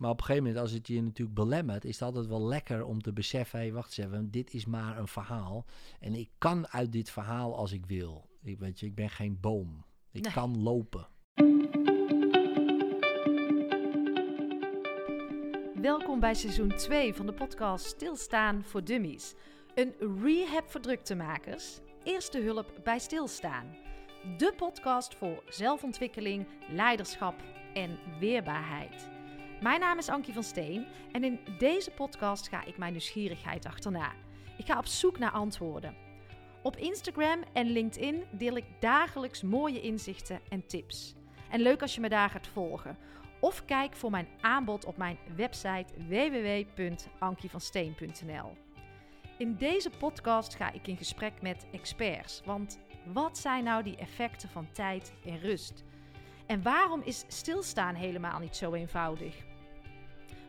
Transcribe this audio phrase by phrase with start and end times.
[0.00, 2.84] Maar op een gegeven moment, als het je natuurlijk belemmert, is het altijd wel lekker
[2.84, 5.64] om te beseffen: hé, wacht eens even, dit is maar een verhaal.
[6.00, 8.28] En ik kan uit dit verhaal als ik wil.
[8.42, 9.84] Ik, weet je, ik ben geen boom.
[10.10, 10.32] Ik Nee.
[10.32, 11.06] kan lopen.
[15.80, 19.34] Welkom bij seizoen 2 van de podcast Stilstaan voor Dummies.
[19.74, 21.80] Een rehab voor druktemakers.
[22.02, 23.76] Eerste hulp bij stilstaan.
[24.36, 27.34] De podcast voor zelfontwikkeling, leiderschap
[27.74, 29.08] en weerbaarheid.
[29.60, 34.12] Mijn naam is Ankie van Steen en in deze podcast ga ik mijn nieuwsgierigheid achterna.
[34.56, 35.94] Ik ga op zoek naar antwoorden.
[36.62, 41.14] Op Instagram en LinkedIn deel ik dagelijks mooie inzichten en tips.
[41.50, 42.96] En leuk als je me daar gaat volgen.
[43.40, 48.56] Of kijk voor mijn aanbod op mijn website www.ankievansteen.nl.
[49.38, 52.42] In deze podcast ga ik in gesprek met experts.
[52.44, 52.78] Want
[53.12, 55.84] wat zijn nou die effecten van tijd en rust?
[56.46, 59.48] En waarom is stilstaan helemaal niet zo eenvoudig?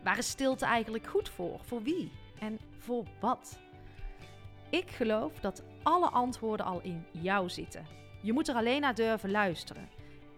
[0.03, 1.59] Waar is stilte eigenlijk goed voor?
[1.63, 2.11] Voor wie?
[2.39, 3.59] En voor wat?
[4.69, 7.85] Ik geloof dat alle antwoorden al in jou zitten.
[8.21, 9.89] Je moet er alleen naar durven luisteren.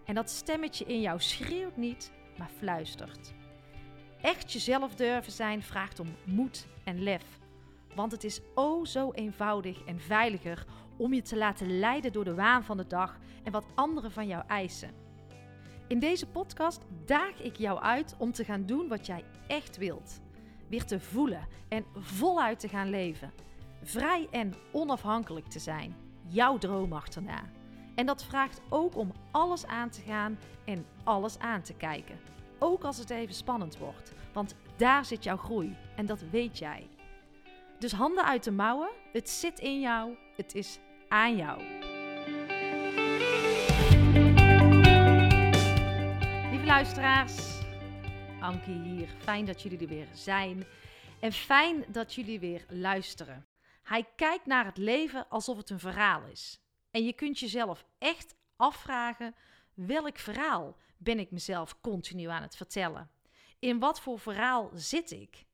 [0.04, 3.34] En dat stemmetje in jou schreeuwt niet, maar fluistert.
[4.20, 7.24] Echt jezelf durven zijn vraagt om moed en lef.
[7.94, 10.64] Want het is o zo eenvoudig en veiliger
[10.96, 14.26] om je te laten leiden door de waan van de dag en wat anderen van
[14.26, 15.03] jou eisen.
[15.86, 20.20] In deze podcast daag ik jou uit om te gaan doen wat jij echt wilt.
[20.68, 23.32] Weer te voelen en voluit te gaan leven.
[23.82, 25.96] Vrij en onafhankelijk te zijn.
[26.26, 27.42] Jouw droom achterna.
[27.94, 32.18] En dat vraagt ook om alles aan te gaan en alles aan te kijken.
[32.58, 34.12] Ook als het even spannend wordt.
[34.32, 36.88] Want daar zit jouw groei en dat weet jij.
[37.78, 38.90] Dus handen uit de mouwen.
[39.12, 40.16] Het zit in jou.
[40.36, 41.83] Het is aan jou.
[46.64, 47.60] Luisteraars,
[48.40, 49.08] Ankie hier.
[49.18, 50.66] Fijn dat jullie er weer zijn.
[51.20, 53.46] En fijn dat jullie weer luisteren.
[53.82, 56.60] Hij kijkt naar het leven alsof het een verhaal is.
[56.90, 59.34] En je kunt jezelf echt afvragen:
[59.74, 63.10] welk verhaal ben ik mezelf continu aan het vertellen?
[63.58, 65.44] In wat voor verhaal zit ik?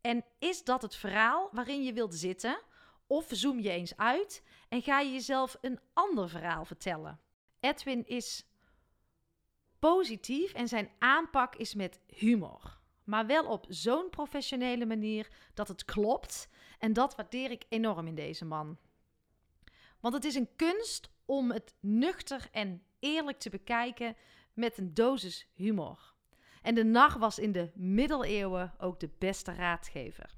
[0.00, 2.60] En is dat het verhaal waarin je wilt zitten?
[3.06, 7.20] Of zoom je eens uit en ga je jezelf een ander verhaal vertellen?
[7.60, 8.44] Edwin is
[9.90, 12.78] positief en zijn aanpak is met humor.
[13.04, 16.48] Maar wel op zo'n professionele manier dat het klopt.
[16.78, 18.78] En dat waardeer ik enorm in deze man.
[20.00, 24.16] Want het is een kunst om het nuchter en eerlijk te bekijken
[24.52, 26.14] met een dosis humor.
[26.62, 30.34] En de nacht was in de middeleeuwen ook de beste raadgever.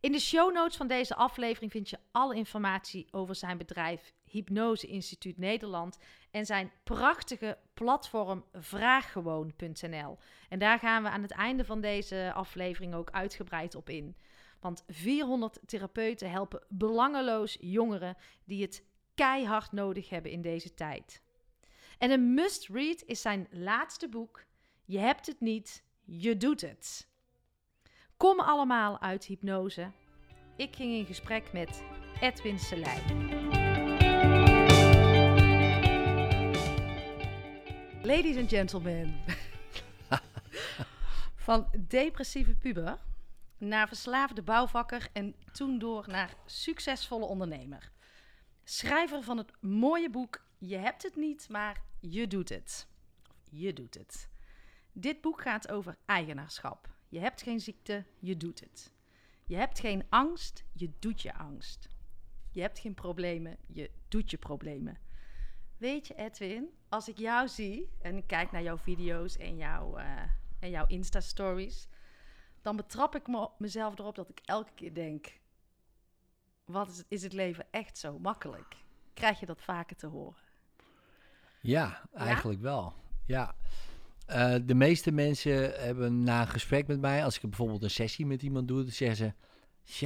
[0.00, 4.86] In de show notes van deze aflevering vind je alle informatie over zijn bedrijf Hypnose
[4.86, 5.98] Instituut Nederland
[6.30, 10.18] en zijn prachtige platform vraaggewoon.nl.
[10.48, 14.16] En daar gaan we aan het einde van deze aflevering ook uitgebreid op in.
[14.60, 18.84] Want 400 therapeuten helpen belangeloos jongeren die het
[19.14, 21.22] keihard nodig hebben in deze tijd.
[21.98, 24.44] En een must-read is zijn laatste boek.
[24.84, 27.08] Je hebt het niet, je doet het.
[28.16, 29.90] Kom allemaal uit hypnose.
[30.56, 31.82] Ik ging in gesprek met
[32.20, 33.45] Edwin Selei.
[38.06, 39.14] Ladies and gentlemen.
[41.46, 42.98] Van depressieve puber
[43.58, 47.90] naar verslaafde bouwvakker en toen door naar succesvolle ondernemer.
[48.64, 52.86] Schrijver van het mooie boek Je hebt het niet, maar je doet het.
[53.50, 54.28] Je doet het.
[54.92, 56.88] Dit boek gaat over eigenaarschap.
[57.08, 58.92] Je hebt geen ziekte, je doet het.
[59.44, 61.88] Je hebt geen angst, je doet je angst.
[62.50, 65.05] Je hebt geen problemen, je doet je problemen.
[65.78, 69.96] Weet je, Edwin, als ik jou zie en ik kijk naar jouw video's en jouw,
[69.96, 70.22] eh,
[70.58, 71.88] en jouw Insta-stories,
[72.62, 75.40] dan betrap ik me, mezelf erop dat ik elke keer denk:
[76.64, 78.76] wat is het, is het leven echt zo makkelijk?
[79.14, 80.44] Krijg je dat vaker te horen?
[81.60, 82.94] Ja, eigenlijk wel.
[83.26, 83.54] Ja.
[84.26, 88.26] Eh, de meeste mensen hebben na een gesprek met mij, als ik bijvoorbeeld een sessie
[88.26, 89.32] met iemand doe, dan zeggen ze: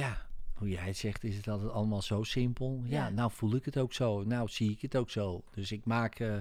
[0.01, 0.29] Ja,
[0.61, 2.81] hoe jij het zegt, is het altijd allemaal zo simpel.
[2.85, 3.09] Ja, Ja.
[3.09, 4.23] nou voel ik het ook zo.
[4.23, 5.43] Nou zie ik het ook zo.
[5.53, 6.35] Dus ik maak eh,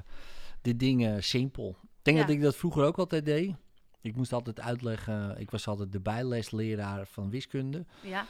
[0.62, 1.76] de dingen simpel.
[1.82, 2.22] Ik denk Ja.
[2.24, 3.54] dat ik dat vroeger ook altijd deed.
[4.00, 7.84] Ik moest altijd uitleggen, ik was altijd de bijlesleraar van wiskunde.
[8.02, 8.26] Ja,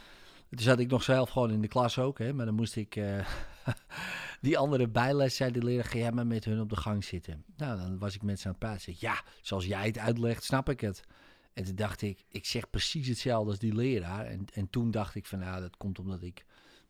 [0.49, 2.95] Toen zat ik nog zelf gewoon in de klas ook, hè, maar dan moest ik
[2.95, 3.25] eh,
[4.41, 7.43] die andere bijles, zei de leraar, ga jij maar met hun op de gang zitten.
[7.57, 8.93] Nou, dan was ik met ze aan het praten.
[8.97, 11.03] Ja, zoals jij het uitlegt, snap ik het.
[11.53, 14.25] En toen dacht ik, ik zeg precies hetzelfde als die leraar.
[14.25, 16.45] En, en toen dacht ik van, nou, dat komt omdat ik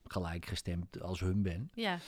[0.08, 1.72] gelijkgestemd als hun ben.
[1.74, 2.00] ja,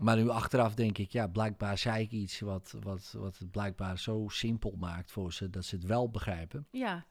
[0.00, 3.98] Maar nu achteraf denk ik, ja, blijkbaar zei ik iets wat, wat, wat het blijkbaar
[3.98, 6.66] zo simpel maakt voor ze dat ze het wel begrijpen.
[6.70, 7.06] Ja.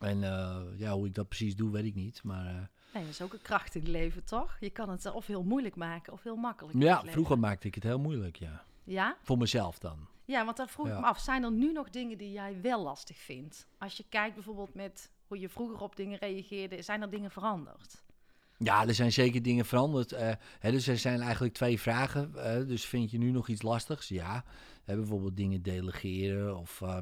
[0.00, 2.22] En eh, ja, hoe ik dat precies doe, weet ik niet.
[2.22, 2.62] Maar eh,
[2.94, 4.56] Nee, dat is ook een kracht in het leven, toch?
[4.60, 6.78] Je kan het of heel moeilijk maken of heel makkelijk.
[6.78, 8.64] ja, vroeger maakte ik het heel moeilijk, ja.
[8.84, 9.16] Ja?
[9.22, 10.08] Voor mezelf dan.
[10.24, 11.00] Ja, want dan vroeg ik Ja.
[11.00, 13.66] me af, zijn er nu nog dingen die jij wel lastig vindt?
[13.78, 18.02] Als je kijkt bijvoorbeeld met hoe je vroeger op dingen reageerde, zijn er dingen veranderd?
[18.58, 20.12] Ja, er zijn zeker dingen veranderd.
[20.12, 22.34] eh, hè, dus er zijn eigenlijk twee vragen.
[22.34, 24.08] eh, dus vind je nu nog iets lastigs?
[24.08, 24.44] Ja.
[24.84, 26.56] Hè, bijvoorbeeld dingen delegeren.
[26.58, 26.98] Of eh,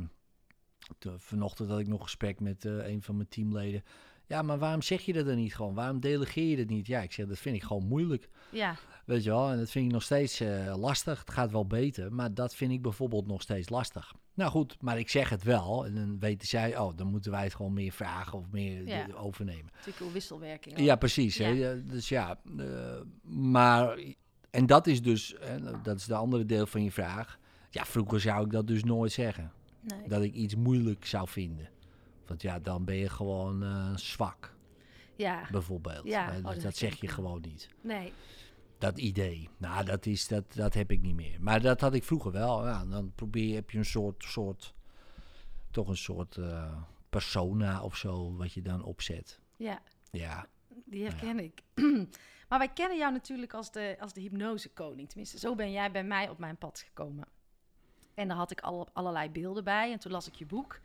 [0.98, 3.84] te- vanochtend had ik nog gesprek met eh, een van mijn teamleden.
[4.30, 5.74] Ja, maar waarom zeg je dat dan niet gewoon?
[5.74, 6.86] Waarom delegeer je dat niet?
[6.86, 8.28] Ja, ik zeg, dat vind ik gewoon moeilijk.
[8.50, 11.18] Ja, Weet je wel, en dat vind ik nog steeds eh, lastig.
[11.18, 14.14] Het gaat wel beter, maar dat vind ik bijvoorbeeld nog steeds lastig.
[14.34, 15.86] Nou goed, maar ik zeg het wel.
[15.86, 19.06] En dan weten zij, oh, dan moeten wij het gewoon meer vragen of meer Ja.
[19.14, 19.70] overnemen.
[19.76, 20.78] natuurlijk een wisselwerking.
[20.78, 20.84] ook.
[20.84, 21.38] Ja, precies.
[21.38, 21.48] Hè?
[21.48, 21.74] Ja.
[21.74, 22.66] Dus ja, eh,
[23.32, 23.98] maar,
[24.50, 27.38] en dat is dus, hè, dat is de andere deel van je vraag.
[27.70, 29.52] Ja, vroeger zou ik dat dus nooit zeggen.
[29.80, 30.08] Nee.
[30.08, 31.68] Dat ik iets moeilijk zou vinden.
[32.30, 34.54] Want ja, dan ben je gewoon eh, zwak,
[35.16, 36.06] Ja, bijvoorbeeld.
[36.06, 37.68] Ja, Hè, oh, dus dat zeg je gewoon niet.
[37.80, 38.12] nee.
[38.78, 41.36] Dat idee, nou, dat, is, dat, dat heb ik niet meer.
[41.40, 42.66] Maar dat had ik vroeger wel.
[42.66, 44.74] Ja, dan probeer je, heb je een soort, soort
[45.70, 49.40] toch een soort eh, persona of zo, wat je dan opzet.
[49.56, 50.46] Ja, Ja,
[50.84, 51.62] die herken ik.
[52.48, 55.08] maar wij kennen jou natuurlijk als de, als de hypnosekoning.
[55.08, 57.26] Tenminste, zo ben jij bij mij op mijn pad gekomen.
[58.14, 60.80] En daar had ik al, allerlei beelden bij en toen las ik je boek.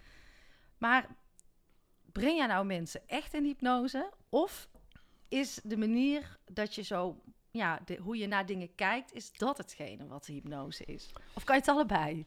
[0.77, 1.07] Maar
[2.19, 4.11] breng jij nou mensen echt in hypnose?
[4.29, 4.69] Of
[5.27, 7.21] is de manier dat je zo,
[7.51, 11.11] ja, hoe je naar dingen kijkt, is dat hetgene wat de hypnose is?
[11.33, 12.25] Of kan je het allebei?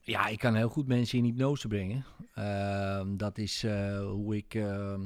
[0.00, 2.04] Ja, ik kan heel goed mensen in hypnose brengen.
[2.34, 4.54] Ehm, dat is eh, hoe ik.
[4.54, 5.00] ehm,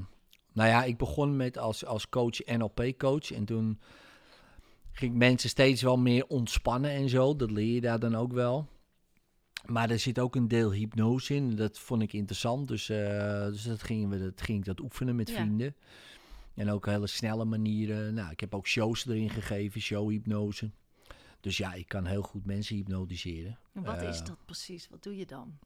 [0.53, 3.32] nou ja, ik begon met als, als coach NLP-coach.
[3.32, 3.81] En toen
[4.93, 7.37] ging ik mensen steeds wel meer ontspannen en zo.
[7.37, 8.69] Dat leer je daar dan ook wel.
[9.64, 11.56] Maar er zit ook een deel hypnose in.
[11.56, 12.69] Dat vond ik interessant.
[12.69, 15.34] Dus, eh, dus dat, gingen we, dat ging ik dat oefenen met Ja.
[15.34, 15.75] vrienden.
[16.55, 18.14] En ook hele snelle manieren.
[18.14, 20.70] Nou, ik heb ook shows erin gegeven, showhypnose.
[21.40, 23.58] Dus ja, ik kan heel goed mensen hypnotiseren.
[23.72, 24.88] En wat is Eh, dat precies?
[24.90, 25.58] Wat doe je dan?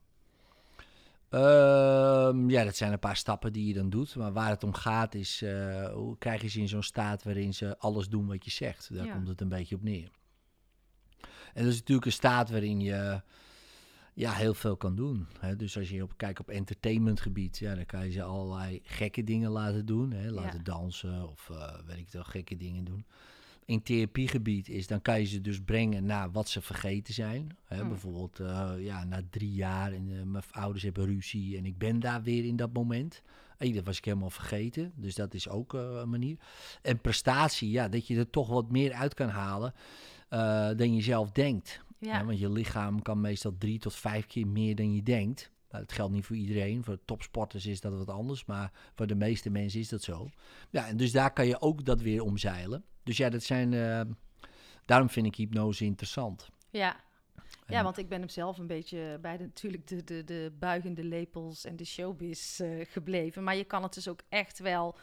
[1.28, 4.16] Ehm, ja, dat zijn een paar stappen die je dan doet.
[4.16, 7.54] Maar waar het om gaat is, eh, hoe krijg je ze in zo'n staat waarin
[7.54, 8.94] ze alles doen wat je zegt.
[8.94, 9.12] Daar Ja.
[9.12, 10.10] komt het een beetje op neer.
[11.54, 13.22] En dat is natuurlijk een staat waarin je
[14.18, 15.26] ja, heel veel kan doen.
[15.38, 15.56] Hè?
[15.56, 19.50] Dus als je op, kijkt op entertainmentgebied, ja, dan kan je ze allerlei gekke dingen
[19.50, 20.12] laten doen.
[20.12, 20.30] Hè?
[20.30, 23.04] Laten dansen of eh, weet ik wel, gekke dingen doen.
[23.64, 27.56] In therapiegebied is, dan kan je ze dus brengen naar wat ze vergeten zijn.
[27.64, 27.82] Hè?
[27.82, 27.88] Mm.
[27.88, 32.00] Bijvoorbeeld, eh, ja, na drie jaar en eh, mijn ouders hebben ruzie en ik ben
[32.00, 33.22] daar weer in dat moment.
[33.56, 36.36] Hey, dat was ik helemaal vergeten, dus dat is ook een manier.
[36.82, 39.74] En prestatie, ja, dat je er toch wat meer uit kan halen
[40.76, 41.80] dan je zelf denkt.
[42.00, 45.50] Ja, want je lichaam kan meestal drie tot vijf keer meer dan je denkt.
[45.70, 46.84] Nou, dat geldt niet voor iedereen.
[46.84, 48.44] Voor topsporters is dat wat anders.
[48.44, 50.28] Maar voor de meeste mensen is dat zo.
[50.70, 52.84] Ja, en dus daar kan je ook dat weer omzeilen.
[53.02, 53.74] Dus ja, dat zijn.
[53.74, 54.00] eh,
[54.84, 56.48] daarom vind ik hypnose interessant.
[56.70, 57.06] ja.
[57.66, 61.04] Ja, want ik ben hem zelf een beetje bij de, natuurlijk de, de, de buigende
[61.04, 63.42] lepels en de showbiz eh, gebleven.
[63.44, 64.98] Maar je kan het dus ook echt wel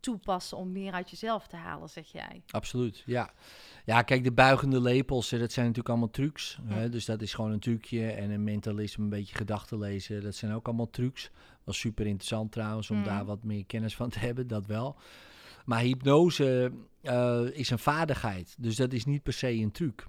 [0.00, 2.42] toepassen om meer uit jezelf te halen, zeg jij.
[2.50, 3.30] Absoluut, ja.
[3.84, 6.58] Ja, kijk, de buigende lepels, eh, dat zijn natuurlijk allemaal trucs.
[6.68, 6.74] Ja.
[6.74, 6.88] Hè?
[6.88, 8.10] Dus dat is gewoon een trucje.
[8.10, 11.30] En een mentalisme, een beetje gedachten lezen, dat zijn ook allemaal trucs.
[11.66, 13.06] Is super interessant trouwens, om Mhm.
[13.06, 14.96] daar wat meer kennis van te hebben, dat wel.
[15.64, 20.06] Maar hypnose eh, is een vaardigheid, dus dat is niet per se een truc.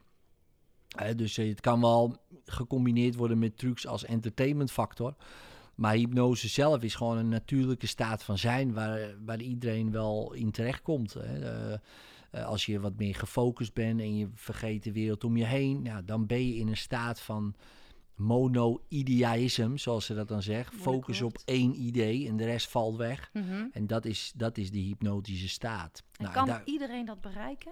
[1.15, 5.15] Dus het kan wel gecombineerd worden met trucs als entertainmentfactor.
[5.79, 10.51] Maar hypnose zelf is gewoon een natuurlijke staat van zijn waar, waar iedereen wel in
[10.51, 11.13] terechtkomt.
[11.13, 11.39] Hè.
[11.39, 11.79] Eh,
[12.31, 15.83] eh, als je wat meer gefocust bent en je vergeet de wereld om je heen,
[15.83, 17.55] ja, dan ben je in een staat van
[18.15, 20.75] mono-ideaïsme, zoals ze dat dan zeggen.
[20.75, 23.29] Moeilijk Focus op één idee en de rest valt weg.
[23.33, 23.65] Mhm.
[23.71, 26.03] En dat is, dat is die hypnotische staat.
[26.17, 27.71] En Nou, kan daar- iedereen dat bereiken?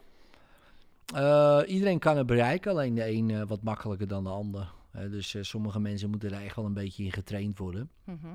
[1.15, 4.75] eh, iedereen kan het bereiken, alleen de een wat makkelijker dan de ander.
[5.01, 7.89] Dus eh, sommige mensen moeten daar echt wel een beetje in getraind worden.
[8.03, 8.27] Mhm.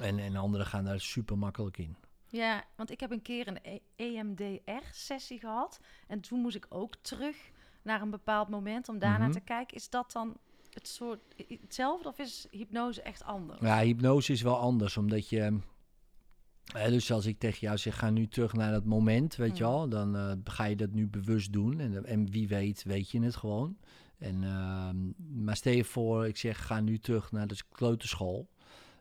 [0.00, 1.96] En, en anderen gaan daar super makkelijk in.
[2.28, 5.80] Ja, want ik heb een keer een E- EMDR-sessie gehad.
[6.06, 7.36] En toen moest ik ook terug
[7.82, 9.32] naar een bepaald moment om daarna Mhm.
[9.32, 9.76] te kijken.
[9.76, 10.36] Is dat dan
[10.70, 11.20] het soort
[11.60, 13.60] hetzelfde of is hypnose echt anders?
[13.60, 15.58] Ja, hypnose is wel anders, omdat je...
[16.72, 19.64] Hè, dus als ik tegen jou zeg, ga nu terug naar dat moment, weet je
[19.64, 19.70] Mm.
[19.70, 21.80] wel, dan eh, ga je dat nu bewust doen.
[21.80, 23.76] En, en wie weet, weet je het gewoon.
[24.24, 24.96] En, ehm,
[25.44, 28.48] maar stel je voor, ik zeg, ga nu terug naar de kleuterschool.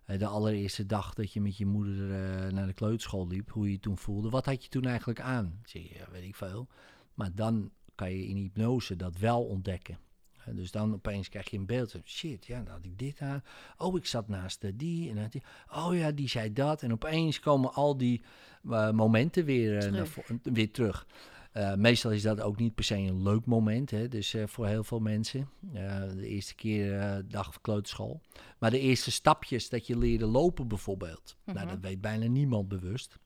[0.06, 3.66] Eh, de allereerste dag dat je met je moeder eh, naar de kleuterschool liep, hoe
[3.66, 4.30] je je toen voelde.
[4.30, 5.60] Wat had je toen eigenlijk aan?
[5.62, 6.68] Ik zeg, ja, weet ik veel.
[7.14, 9.98] Maar dan kan je in hypnose dat wel ontdekken.
[10.44, 11.96] Hè, Dus dan opeens krijg je een beeld.
[12.06, 13.44] Shit, ja, dan had ik dit aan.
[13.78, 15.10] Oh, ik zat naast die.
[15.10, 15.44] En dan die.
[15.76, 16.82] Oh ja, die zei dat.
[16.82, 18.22] En opeens komen al die
[18.70, 20.08] eh, momenten weer, eh, naar
[20.44, 21.08] weer terug.
[21.54, 23.92] Eh, meestal is dat ook niet per se een leuk moment.
[23.92, 24.08] Hè?
[24.08, 25.50] Dus eh, voor heel veel mensen.
[25.74, 28.22] Eh, de eerste keer dag of kleuterschool.
[28.60, 31.38] Maar de eerste stapjes dat je leerde lopen bijvoorbeeld.
[31.46, 31.68] Nou, Mhm.
[31.68, 33.18] dat weet bijna niemand bewust.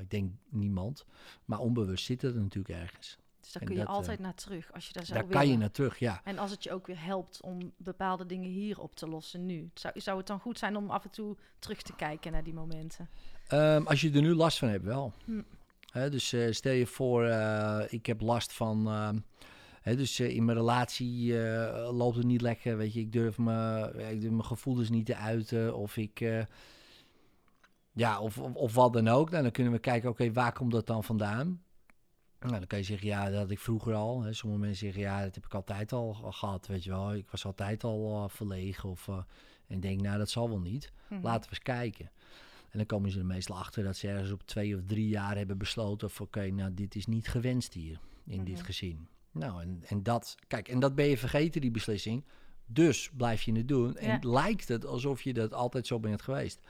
[0.00, 1.04] Ik denk niemand.
[1.44, 3.18] Maar onbewust zit het natuurlijk ergens.
[3.40, 5.56] Dus daar kun je dat, altijd naar terug als je daar zou Daar kan je
[5.56, 6.20] naar terug, ja.
[6.24, 9.70] En als het je ook weer helpt om bepaalde dingen hier op te lossen nu.
[9.74, 12.54] Zou, zou het dan goed zijn om af en toe terug te kijken naar die
[12.54, 13.08] momenten?
[13.46, 15.12] Ehm, als je er nu last van hebt, wel.
[15.24, 15.42] Hm.
[15.92, 18.88] Dus eh, stel je voor, eh, ik heb last van.
[18.88, 21.34] ehm, dus eh, in mijn relatie
[21.92, 22.76] loopt het niet lekker.
[22.76, 25.76] Weet je, ik durf, me, ik durf mijn gevoelens niet te uiten.
[25.76, 26.18] Of ik.
[27.92, 29.30] ja, of, of, of wat dan ook.
[29.30, 31.62] Nou, dan kunnen we kijken, oké, waar komt dat dan vandaan?
[32.40, 34.22] Nou, dan kan je zeggen, ja, dat had ik vroeger al.
[34.22, 34.32] Hè.
[34.32, 37.14] Sommige mensen zeggen, ja, dat heb ik altijd al gehad, weet je wel.
[37.14, 38.88] Ik was altijd al verlegen.
[38.88, 39.08] Of,
[39.66, 40.92] en denk, nou, dat zal wel niet.
[41.08, 41.22] Mhm.
[41.22, 42.10] Laten we eens kijken.
[42.70, 45.36] En dan komen ze er meestal achter dat ze ergens op twee of drie jaar
[45.36, 48.64] hebben besloten: van oké, nou, dit is niet gewenst hier in dit Mhm.
[48.64, 49.08] gezin.
[49.32, 52.24] Nou, en, en dat, kijk, en dat ben je vergeten, die beslissing.
[52.66, 53.96] Dus blijf je het doen.
[53.96, 54.18] En Ja.
[54.30, 56.60] lijkt het alsof je dat altijd zo bent geweest.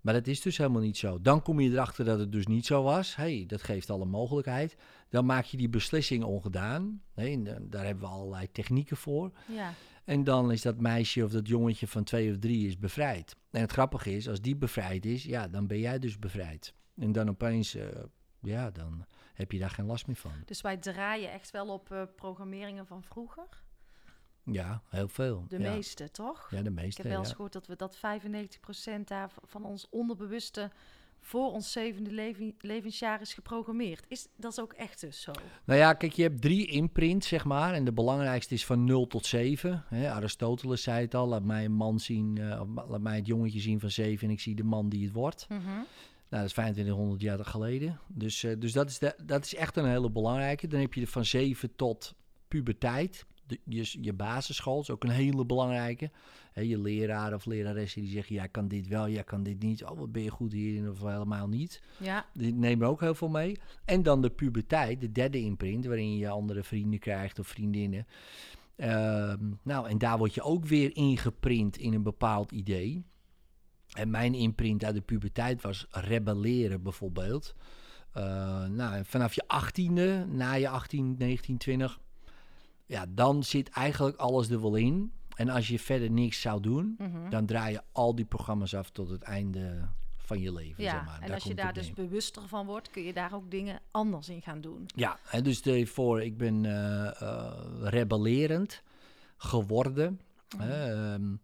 [0.00, 1.20] Maar dat is dus helemaal niet zo.
[1.20, 3.16] Dan kom je erachter dat het dus niet zo was.
[3.16, 4.76] hey, dat geeft al een mogelijkheid.
[5.08, 7.02] Dan maak je die beslissing ongedaan.
[7.14, 9.32] En da- daar hebben we allerlei technieken voor.
[9.52, 9.72] Ja,
[10.06, 13.36] En dan is dat meisje of dat jongetje van twee of drie is bevrijd.
[13.50, 16.74] En het grappige is, als die bevrijd is, ja, dan ben jij dus bevrijd.
[16.96, 17.86] En dan opeens, eh,
[18.40, 20.32] ja, dan heb je daar geen last meer van.
[20.44, 23.64] dus wij draaien echt wel op eh, programmeringen van vroeger.
[24.42, 25.44] Ja, heel veel.
[25.48, 25.72] De ja.
[25.72, 26.50] meeste, toch?
[26.50, 27.26] Ja, de Ik meeste, heb wel ja.
[27.26, 30.70] eens gehoord dat we dat 95% daar van ons onderbewuste
[31.26, 34.04] voor ons zevende leven, levensjaar is geprogrammeerd.
[34.08, 35.32] Is, dat is ook echt dus zo.
[35.64, 37.74] Nou ja, kijk, je hebt drie imprints, zeg maar.
[37.74, 39.84] En de belangrijkste is van 0 tot 7.
[39.88, 43.60] Hè, Aristoteles zei het al, laat mij een man zien, eh, laat mij het jongetje
[43.60, 45.46] zien van 7 en ik zie de man die het wordt.
[45.48, 45.64] Mhm.
[45.64, 45.84] Nou,
[46.28, 48.00] dat is 2500 jaar geleden.
[48.06, 50.66] Dus, eh, dus dat, is de, dat is echt een hele belangrijke.
[50.66, 52.14] Dan heb je er van 7 tot
[52.48, 53.26] puberteit.
[53.46, 56.10] De, je, je basisschool is ook een hele belangrijke.
[56.54, 59.84] Je leraar of leraressen die zeggen, jij kan dit wel, jij kan dit niet.
[59.84, 61.82] Oh, wat ben je goed hierin of helemaal niet.
[61.98, 63.58] Ja, Die nemen ook heel veel mee.
[63.84, 68.06] En dan de puberteit, de derde imprint, waarin je andere vrienden krijgt of vriendinnen.
[68.76, 73.04] Ehm, nou, en daar word je ook weer ingeprint in een bepaald idee.
[73.92, 77.54] En mijn imprint uit de puberteit was rebelleren bijvoorbeeld.
[78.12, 82.00] Eh, nou, vanaf je achttiende, na je 18, 19, 20,
[82.86, 85.12] ja, dan zit eigenlijk alles er wel in.
[85.36, 87.30] En als je verder niks zou doen, mhm.
[87.30, 90.82] dan draai je al die programma's af tot het einde van je leven.
[90.82, 90.90] ja.
[90.90, 91.20] zeg maar.
[91.20, 94.28] en Daar als je daar dus bewuster van wordt, kun je daar ook dingen anders
[94.28, 94.86] in gaan doen.
[94.94, 97.52] Ja, en dus je voor, ik ben eh, eh,
[97.82, 98.82] rebellerend
[99.36, 100.20] geworden.
[100.56, 100.70] Mhm.
[100.70, 101.36] ehm,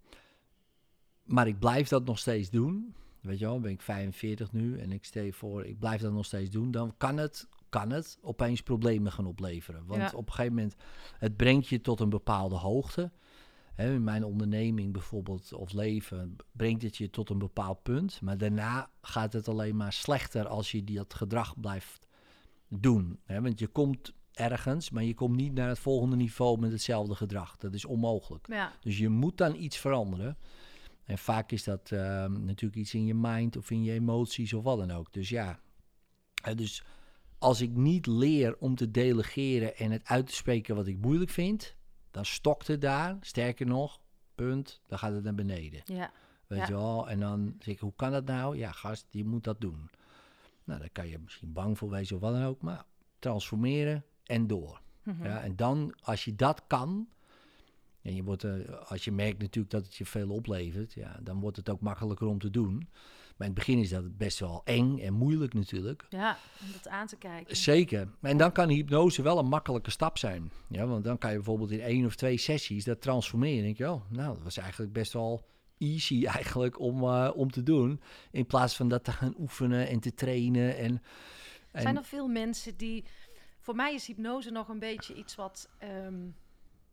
[1.24, 2.94] maar ik blijf dat nog steeds doen.
[3.20, 6.12] Weet je wel, ben ik 45 nu en ik stel je voor, ik blijf dat
[6.12, 6.70] nog steeds doen.
[6.70, 9.86] Dan kan het, kan het opeens problemen gaan opleveren.
[9.86, 10.10] Want Ja.
[10.16, 10.74] op een gegeven moment,
[11.18, 13.10] het brengt je tot een bepaalde hoogte.
[13.74, 18.20] Hè, in mijn onderneming bijvoorbeeld, of leven, brengt het je tot een bepaald punt.
[18.20, 22.06] Maar daarna gaat het alleen maar slechter als je die- dat gedrag blijft
[22.68, 23.18] doen.
[23.24, 23.40] Hè?
[23.42, 27.56] Want je komt ergens, maar je komt niet naar het volgende niveau met hetzelfde gedrag.
[27.56, 28.46] Dat is onmogelijk.
[28.48, 30.36] Ja, Dus je moet dan iets veranderen.
[31.04, 34.62] En vaak is dat ehm, natuurlijk iets in je mind of in je emoties of
[34.64, 35.12] wat dan ook.
[35.12, 35.60] Dus ja,
[36.54, 36.84] dus
[37.42, 41.30] als ik niet leer om te delegeren en het uit te spreken wat ik moeilijk
[41.30, 41.76] vind,
[42.10, 43.16] dan stokt het daar.
[43.20, 44.00] Sterker nog,
[44.34, 45.82] punt, dan gaat het naar beneden.
[45.84, 46.10] ja,
[46.46, 46.66] Weet Ja.
[46.66, 47.08] je wel?
[47.08, 48.56] En dan zeg ik, hoe kan dat nou?
[48.56, 49.90] Ja, gast, je moet dat doen.
[50.64, 52.84] Nou, daar kan je misschien bang voor wezen of wat dan ook, maar
[53.18, 54.80] transformeren en door.
[55.02, 55.24] mhm.
[55.24, 57.08] Ja, en dan, als je dat kan,
[58.02, 58.52] en je wordt, eh,
[58.88, 62.26] als je merkt natuurlijk dat het je veel oplevert, ja, dan wordt het ook makkelijker
[62.26, 62.88] om te doen.
[63.42, 66.06] In het begin is dat best wel eng en moeilijk natuurlijk.
[66.08, 67.56] ja, om dat aan te kijken.
[67.56, 68.08] Zeker.
[68.20, 70.50] En dan kan hypnose wel een makkelijke stap zijn.
[70.68, 73.58] Ja, want dan kan je bijvoorbeeld in één of twee sessies dat transformeren.
[73.58, 75.44] En denk je, oh, nou, dat was eigenlijk best wel
[75.78, 78.00] easy eigenlijk om, eh, om te doen.
[78.30, 80.76] In plaats van dat te gaan oefenen en te trainen.
[80.76, 81.02] En,
[81.70, 83.04] en Zijn er veel mensen die...
[83.58, 85.68] Voor mij is hypnose nog een beetje iets wat...
[85.78, 86.20] ehm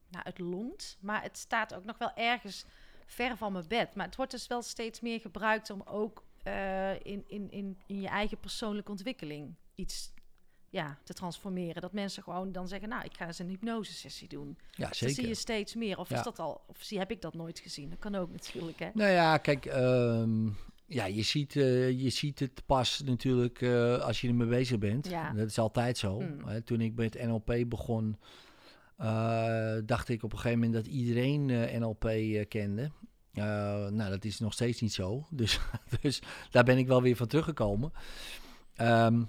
[0.09, 0.97] nou, het longt.
[0.99, 2.65] Maar het staat ook nog wel ergens
[3.05, 3.95] ver van mijn bed.
[3.95, 8.01] Maar het wordt dus wel steeds meer gebruikt om ook eh, in, in, in, in
[8.01, 10.11] je eigen persoonlijke ontwikkeling iets
[10.69, 11.81] ja, te transformeren.
[11.81, 14.57] Dat mensen gewoon dan zeggen, nou, ik ga eens een hypnosesessie doen.
[14.71, 15.97] ja, Dat zie je steeds meer.
[15.97, 16.17] Of Ja.
[16.17, 17.89] is dat al, of zie, heb ik dat nooit gezien?
[17.89, 18.89] Dat kan ook natuurlijk, hè?
[18.93, 20.47] Nou ja, kijk, ehm,
[20.91, 25.09] Ja, je ziet, eh, je ziet het pas natuurlijk eh, als je ermee bezig bent.
[25.09, 25.33] Ja.
[25.33, 26.19] Dat is altijd zo.
[26.19, 26.43] Mm.
[26.47, 28.17] Hè, toen ik met NLP begon,
[29.85, 31.45] dacht ik op een gegeven moment dat iedereen
[31.79, 32.09] NLP
[32.47, 32.91] kende.
[33.33, 33.43] Eh,
[33.87, 35.25] nou, dat is nog steeds niet zo.
[35.29, 35.59] Dus,
[36.01, 36.21] dus
[36.51, 37.91] daar ben ik wel weer van teruggekomen.
[38.75, 39.23] Ehm,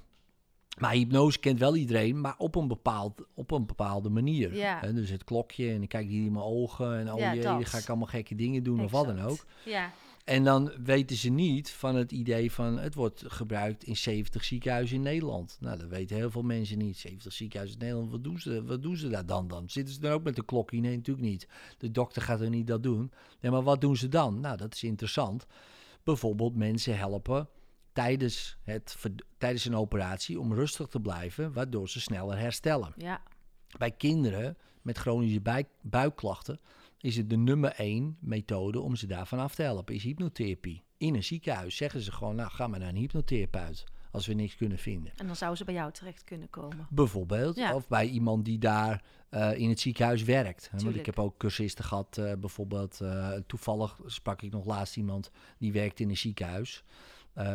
[0.79, 4.55] maar hypnose kent wel iedereen, maar op een, bepaald, op een bepaalde manier.
[4.55, 4.81] Ja.
[4.81, 7.79] Dus het klokje en ik kijk hier in mijn ogen en oh Ja, jee, ga
[7.79, 9.45] ik allemaal gekke dingen doen of wat dan ook.
[9.65, 9.93] Ja,
[10.25, 14.97] En dan weten ze niet van het idee van het wordt gebruikt in 70 ziekenhuizen
[14.97, 15.57] in Nederland.
[15.61, 16.97] Nou, dat weten heel veel mensen niet.
[16.97, 19.69] 70 ziekenhuizen in Nederland, wat doen ze, wat doen ze daar dan dan?
[19.69, 20.81] Zitten ze dan ook met een klokje?
[20.81, 21.49] Nee, natuurlijk niet.
[21.79, 23.13] De dokter gaat er niet dat doen.
[23.41, 24.41] Nee, maar wat doen ze dan?
[24.41, 25.47] Nou, dat is interessant.
[26.03, 27.49] Bijvoorbeeld mensen helpen
[27.93, 28.97] tijdens, het,
[29.39, 32.93] tijdens een operatie om rustig te blijven, waardoor ze sneller herstellen.
[32.97, 33.23] ja,
[33.79, 36.61] Bij kinderen met chronische buik, buikklachten
[37.01, 40.83] is het de nummer één methode om ze daarvan af te helpen, is hypnotherapie.
[40.97, 44.57] In een ziekenhuis zeggen ze gewoon, nou ga maar naar een hypnotherapeut als we niks
[44.57, 45.13] kunnen vinden.
[45.17, 46.87] en dan zou ze bij jou terecht kunnen komen.
[46.91, 47.75] Bijvoorbeeld, Ja.
[47.75, 50.69] of bij iemand die daar eh, in het ziekenhuis werkt.
[50.71, 50.79] hè.
[50.79, 55.31] Want ik heb ook cursisten gehad, eh, bijvoorbeeld, eh, toevallig sprak ik nog laatst iemand
[55.59, 56.85] die werkt in een ziekenhuis.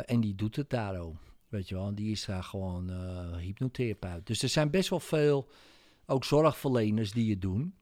[0.05, 1.15] en die doet het daar ook,
[1.47, 1.95] weet je wel.
[1.95, 2.89] Die is daar gewoon
[3.37, 4.27] hypnotherapeut.
[4.27, 5.47] Dus er zijn best wel veel,
[6.05, 7.73] ook zorgverleners die het doen.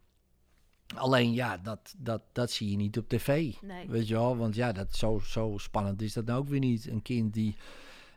[0.95, 3.53] Alleen ja, dat, dat, dat zie je niet op tv.
[3.61, 3.87] Nee.
[3.89, 6.87] Weet je wel, want ja, dat, zo, zo spannend is dat nou ook weer niet.
[6.87, 7.55] Een kind die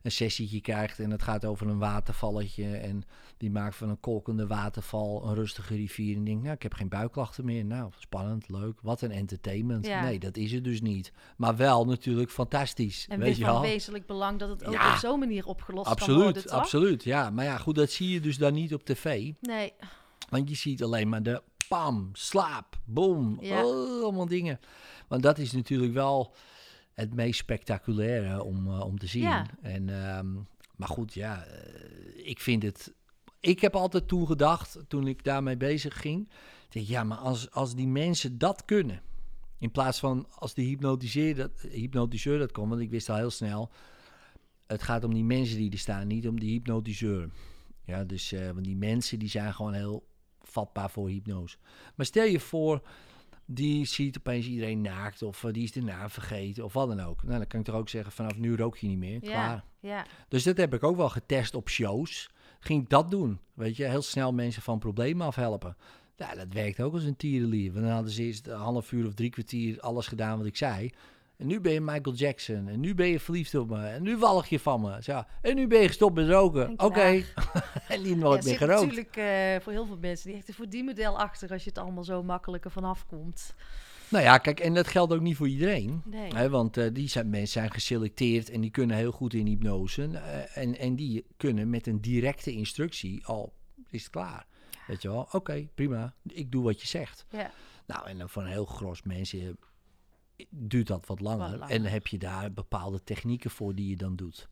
[0.02, 2.76] een sessietje krijgt en het gaat over een watervalletje.
[2.76, 3.04] En
[3.36, 6.16] die maakt van een kolkende waterval een rustige rivier.
[6.16, 7.64] En denkt, nou, ik heb geen buikklachten meer.
[7.64, 8.78] Nou, spannend, leuk.
[8.82, 9.86] Wat een entertainment.
[9.86, 10.02] Ja.
[10.02, 11.12] Nee, dat is het dus niet.
[11.36, 13.06] Maar wel natuurlijk fantastisch.
[13.08, 13.62] En weet je van wel.
[13.62, 14.92] wezenlijk belang dat het ook Ja.
[14.92, 16.52] op zo'n manier opgelost kan Absoluut, worden, toch?
[16.52, 17.04] absoluut.
[17.04, 19.32] Ja, maar ja, goed, dat zie je dus dan niet op tv.
[19.40, 19.72] Nee,
[20.28, 23.64] Want je ziet alleen maar de pam, slaap, boom, Ja.
[23.64, 24.60] oh, allemaal dingen.
[25.08, 26.34] Want dat is natuurlijk wel
[26.92, 29.22] het meest spectaculaire om, eh, om te zien.
[29.22, 29.46] Ja.
[29.62, 30.34] En, ehm,
[30.76, 32.94] maar goed, ja, eh, ik vind het...
[33.40, 36.28] Ik heb altijd toen gedacht, toen ik daarmee bezig ging...
[36.66, 39.02] ik denk, ja, maar als, als die mensen dat kunnen...
[39.58, 42.68] in plaats van als de hypnotiseur dat, hypnotiseur dat kon...
[42.68, 43.70] want ik wist al heel snel...
[44.66, 47.30] het gaat om die mensen die er staan, niet om die hypnotiseur.
[47.84, 50.06] Ja, dus eh, want die mensen die zijn gewoon heel
[50.56, 51.56] vatbaar voor hypnose.
[51.94, 52.82] Maar stel je voor,
[53.44, 57.00] die ziet opeens iedereen naakt of eh, die is de naam vergeten of wat dan
[57.00, 57.22] ook.
[57.22, 59.20] Nou, dan kan ik toch ook zeggen, vanaf nu rook je niet meer.
[59.20, 59.64] Klaar.
[59.80, 62.30] ja, ja, Dus dat heb ik ook wel getest op shows.
[62.60, 65.76] Ging ik dat doen, weet je, heel snel mensen van problemen afhelpen.
[66.16, 67.72] Ja, dat werkt ook als een tierenlier.
[67.72, 70.56] Want dan hadden ze eerst een half uur of drie kwartier alles gedaan wat ik
[70.56, 70.90] zei.
[71.36, 72.68] En nu ben je Michael Jackson.
[72.68, 73.86] En nu ben je verliefd op me.
[73.86, 75.02] En nu walg je van me.
[75.02, 75.22] Zo.
[75.42, 76.68] En nu ben je gestopt met roken.
[76.76, 77.22] En Oké.
[77.88, 78.80] en Ja, nooit er meer gerookt.
[78.80, 81.78] natuurlijk eh, voor heel veel mensen die echt voor die model achter als je het
[81.78, 83.54] allemaal zo makkelijker vanaf komt.
[84.08, 86.02] Nou ja, kijk, en dat geldt ook niet voor iedereen.
[86.04, 86.34] Nee.
[86.34, 90.08] Hè, want eh, die zijn, mensen zijn geselecteerd en die kunnen heel goed in hypnose.
[90.12, 93.52] eh, en, en die kunnen met een directe instructie al,
[93.90, 94.46] is het klaar.
[94.86, 97.26] Weet je wel, oké, prima, ik doe wat je zegt.
[97.30, 97.50] Ja,
[97.86, 99.58] Nou, en dan een heel gros mensen
[100.50, 101.50] duurt dat wat langer.
[101.50, 101.74] Wat langer.
[101.74, 104.48] En heb je daar bepaalde technieken voor die je dan doet.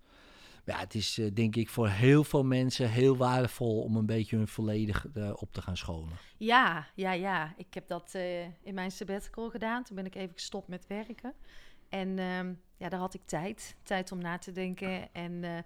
[0.64, 4.36] Ja, het is eh, denk ik voor heel veel mensen heel waardevol om een beetje
[4.36, 6.18] hun volledig eh, op te gaan scholen.
[6.36, 7.12] ja, ja.
[7.12, 7.54] ja.
[7.56, 9.84] Ik heb dat eh, in mijn sabbatical gedaan.
[9.84, 11.34] Toen ben ik even gestopt met werken.
[11.88, 13.76] En ehm, ja, daar had ik tijd.
[13.82, 15.12] Tijd om na te denken.
[15.12, 15.64] En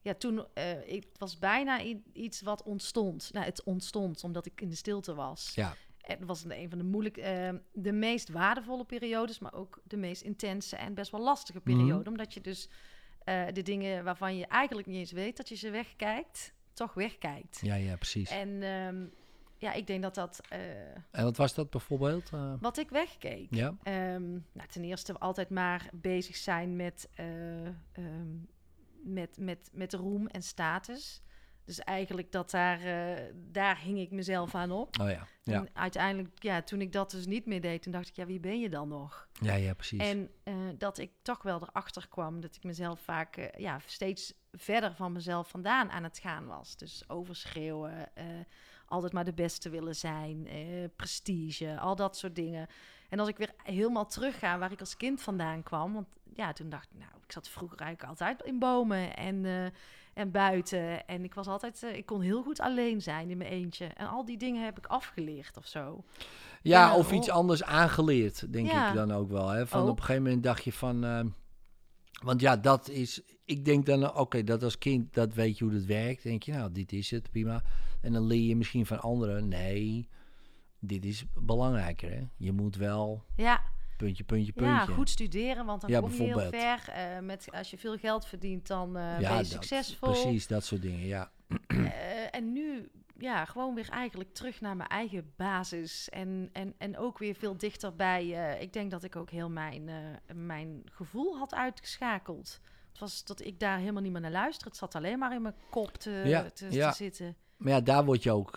[0.00, 0.44] ja, toen,
[0.86, 1.80] ik, het was bijna
[2.12, 3.30] iets wat ontstond.
[3.32, 5.52] Nou, het ontstond omdat ik in de stilte was.
[5.54, 9.96] Ja, het was een van de moeilijk, eh, de meest waardevolle periodes, maar ook de
[9.96, 12.00] meest intense en best wel lastige periode.
[12.00, 12.08] Mhm.
[12.08, 12.68] Omdat je dus
[13.24, 17.58] eh, de dingen waarvan je eigenlijk niet eens weet dat je ze wegkijkt, toch wegkijkt.
[17.62, 18.30] ja, ja, precies.
[18.30, 19.04] En ehm,
[19.62, 22.30] ja, ik denk dat dat eh, En wat was dat bijvoorbeeld?
[22.32, 23.46] Eh, wat ik wegkeek.
[23.50, 27.72] ja, Ehm, nou, ten eerste altijd maar bezig zijn met, ehm,
[29.02, 31.22] met, met, met roem en status.
[31.64, 35.00] Dus eigenlijk dat daar, eh, daar hing ik mezelf aan op.
[35.00, 38.08] oh ja, ja, En uiteindelijk, ja, toen ik dat dus niet meer deed, toen dacht
[38.08, 39.28] ik, ja, wie ben je dan nog?
[39.40, 40.00] ja, ja, precies.
[40.00, 44.34] En eh, dat ik toch wel erachter kwam dat ik mezelf vaak eh, ja, steeds
[44.52, 46.76] verder van mezelf vandaan aan het gaan was.
[46.76, 48.08] Dus overschreeuwen,
[48.86, 50.48] altijd maar de beste willen zijn,
[50.96, 52.66] prestige, al dat soort dingen.
[53.08, 56.68] En als ik weer helemaal terugga waar ik als kind vandaan kwam, want ja, toen
[56.68, 59.44] dacht ik, nou, ik zat vroeger eigenlijk altijd in bomen en,
[60.14, 61.06] en buiten.
[61.06, 63.84] En ik was altijd, eh, ik kon heel goed alleen zijn in mijn eentje.
[63.86, 66.04] En al die dingen heb ik afgeleerd of zo.
[66.62, 67.34] Ja, of iets oh.
[67.34, 68.88] anders aangeleerd, denk Ja.
[68.88, 69.48] ik dan ook wel.
[69.48, 69.66] Hè?
[69.66, 69.96] Van op Ook.
[69.96, 71.04] een gegeven moment dacht je van...
[71.04, 71.20] eh,
[72.22, 73.22] want ja, dat is...
[73.44, 76.22] Ik denk dan, eh, oké, dat als kind, dat weet je hoe dat werkt.
[76.22, 77.62] denk je, nou, dit is het, prima.
[78.00, 80.08] En dan leer je misschien van anderen, nee,
[80.78, 82.10] dit is belangrijker.
[82.10, 82.22] Hè?
[82.36, 83.62] Je moet wel Ja,
[84.04, 84.74] puntje, puntje, puntje.
[84.74, 86.88] Ja, goed studeren, want dan Ja, kom je heel ver.
[86.88, 90.10] Eh, met, als je veel geld verdient, dan eh, Ja, ben je dat- succesvol.
[90.10, 91.30] Precies, dat soort dingen, ja.
[91.66, 96.08] Eh, en nu, ja, gewoon weer eigenlijk terug naar mijn eigen basis.
[96.08, 98.26] En, en, en ook weer veel dichterbij.
[98.60, 99.90] ik denk dat ik ook heel mijn,
[100.34, 102.60] mijn gevoel had uitgeschakeld.
[102.90, 104.68] Het was dat ik daar helemaal niet meer naar luisterde.
[104.68, 107.36] Het zat alleen maar in mijn kop te, Ja, te, zitten.
[107.56, 108.54] Maar ja, daar word je ook,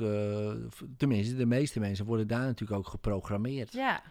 [0.97, 3.73] tenminste, de meeste mensen worden daar natuurlijk ook geprogrammeerd.
[3.73, 4.01] Ja,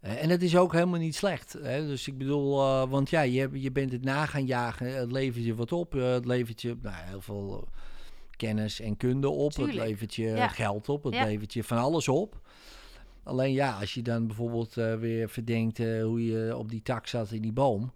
[0.00, 1.52] en dat is ook helemaal niet slecht.
[1.52, 1.86] Hè?
[1.86, 4.94] Dus ik bedoel, eh, want ja, je, bent het na gaan jagen.
[4.96, 5.94] Het levert je wat op.
[5.94, 7.78] eh, het levert je nou, heel veel eh,
[8.36, 9.52] kennis en kunde op.
[9.52, 9.78] Tuurlijk.
[9.78, 10.48] Het levert je Ja.
[10.48, 11.04] geld op.
[11.04, 11.24] Het Ja.
[11.24, 12.40] levert je van alles op.
[13.22, 17.06] Alleen ja, als je dan bijvoorbeeld eh, weer verdenkt eh, hoe je op die tak
[17.06, 17.92] zat in die boom.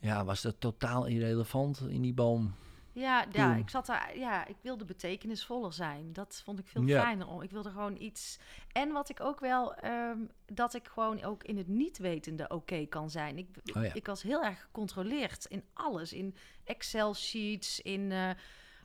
[0.00, 2.54] Ja, was dat totaal irrelevant in die boom.
[2.92, 6.12] Ja, ja, ik zat daar, ja, ik wilde betekenisvoller zijn.
[6.12, 7.00] Dat vond ik veel Ja.
[7.02, 7.26] fijner.
[7.28, 7.42] om.
[7.42, 8.38] Ik wilde gewoon iets.
[8.72, 12.86] En wat ik ook wel, ehm, dat ik gewoon ook in het niet wetende oké
[12.86, 13.38] kan zijn.
[13.38, 13.92] Ik, Oh ja.
[13.94, 16.12] ik was heel erg gecontroleerd in alles.
[16.12, 18.30] In Excel-sheets, in eh,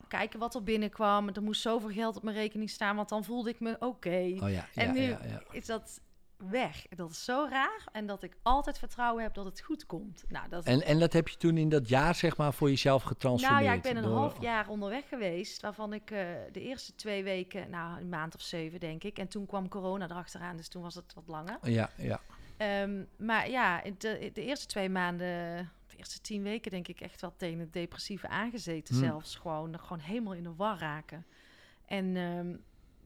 [0.08, 1.30] kijken wat er binnenkwam.
[1.30, 4.36] Er moest zoveel geld op mijn rekening staan, want dan voelde ik me oké.
[4.42, 5.16] Oh ja, En nu
[5.52, 6.02] is dat
[6.38, 6.86] weg.
[6.90, 7.84] Dat is zo raar.
[7.92, 10.24] En dat ik altijd vertrouwen heb dat het goed komt.
[10.28, 13.04] Nou, dat En, en dat heb je toen in dat jaar zeg maar voor jezelf
[13.04, 13.62] getransformeerd?
[13.64, 16.96] nou ja, ik ben een door- half jaar onderweg geweest, waarvan ik eh, de eerste
[16.96, 19.18] twee weken, nou een maand of zeven denk ik.
[19.20, 21.58] En toen kwam corona erachteraan, dus toen was het wat langer.
[21.62, 22.22] Ja, ja.
[22.58, 25.28] Ehm, maar ja, de, de eerste twee maanden,
[25.88, 29.02] de eerste tien weken denk ik echt wel tegen het depressieve aangezeten Hm.
[29.02, 29.36] zelfs.
[29.36, 31.26] Gewoon, gewoon helemaal in de war raken.
[31.86, 32.56] En ehm,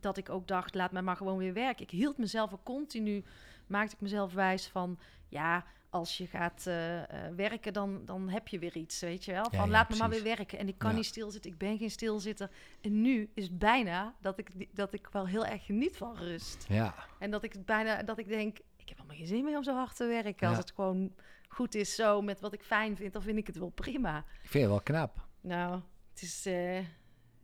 [0.02, 1.84] dat ik ook dacht, laat mij maar gewoon weer werken.
[1.84, 3.24] Ik hield mezelf ook continu,
[3.68, 8.48] maakte ik mezelf wijs van, ja, als je gaat eh, eh, werken, dan, dan heb
[8.48, 9.44] je weer iets, weet je wel.
[9.44, 10.58] Van Ja, ja, laat me maar weer werken.
[10.60, 10.96] En ik kan Ja.
[10.96, 12.50] niet stilzitten, ik ben geen stilzitter.
[12.82, 16.66] En nu is het bijna dat ik, dat ik wel heel erg geniet van rust.
[16.68, 16.96] ja.
[17.20, 19.76] En dat ik bijna, dat ik denk, ik heb helemaal geen zin meer om zo
[19.76, 20.48] hard te werken.
[20.48, 21.14] Als het gewoon
[21.48, 24.18] goed is zo met wat ik fijn vind, dan vind ik het wel prima.
[24.18, 25.28] Ik vind het wel knap.
[25.42, 25.82] Nou,
[26.14, 26.78] het is, eh,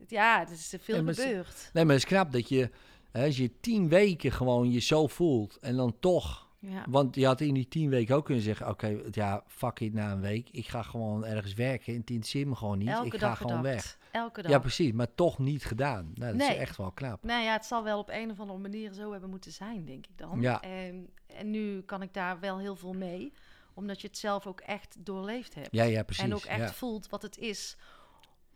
[0.06, 1.70] ja, het is veel gebeurd.
[1.72, 2.70] Nee, maar het is knap dat je,
[3.10, 6.46] hè, als je tien weken gewoon je zo voelt en dan toch...
[6.60, 6.84] Ja.
[6.88, 10.12] Want je had in die tien weken ook kunnen zeggen, oké, ja, fuck it na
[10.12, 10.48] een week.
[10.50, 11.94] Ik ga gewoon ergens werken.
[11.96, 12.88] Het interesseert me gewoon niet.
[12.88, 13.98] Elke ik ga gewoon weg.
[14.10, 14.50] Elke dag.
[14.50, 14.92] Ja, precies.
[14.92, 16.10] Maar toch niet gedaan.
[16.14, 16.56] Nou, dat Nee.
[16.56, 17.22] is echt wel knap.
[17.24, 20.06] Nou ja, het zal wel op een of andere manier zo hebben moeten zijn, denk
[20.06, 20.40] ik dan.
[20.40, 20.60] Ja.
[20.60, 23.32] En, en nu kan ik daar wel heel veel mee,
[23.74, 25.68] omdat je het zelf ook echt doorleefd hebt.
[25.70, 26.24] Ja, ja, precies.
[26.24, 26.72] en ook echt ja.
[26.72, 27.76] voelt wat het is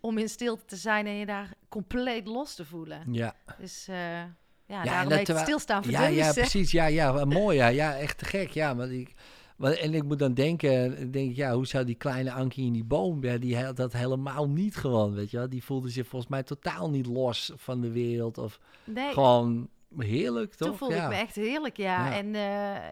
[0.02, 3.12] om in stilte te zijn en je daar compleet los te voelen.
[3.12, 3.34] Ja.
[3.58, 4.22] Dus eh
[4.66, 6.32] ja, en daarom heet stilstaan voor Ja, ja, hè?
[6.32, 6.70] precies.
[6.70, 7.56] Ja, ja, mooi.
[7.56, 8.50] Ja, ja echt te gek.
[8.50, 9.14] Ja, maar ik,
[9.58, 12.84] en ik moet dan denken, denk ik, ja, hoe zou die kleine Ankie in die
[12.84, 15.48] boom, ja, die had dat helemaal niet gewoon, weet je wel.
[15.48, 18.38] Die voelde zich volgens mij totaal niet los van de wereld.
[18.38, 20.68] Of Nee, gewoon heerlijk, toch?
[20.68, 21.02] toen voelde ja.
[21.02, 22.06] ik me echt heerlijk, ja.
[22.06, 22.16] Ja.
[22.16, 22.34] En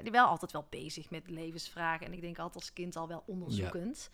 [0.04, 2.06] eh, wel altijd wel bezig met levensvragen.
[2.06, 4.10] En ik denk altijd als kind al wel onderzoekend.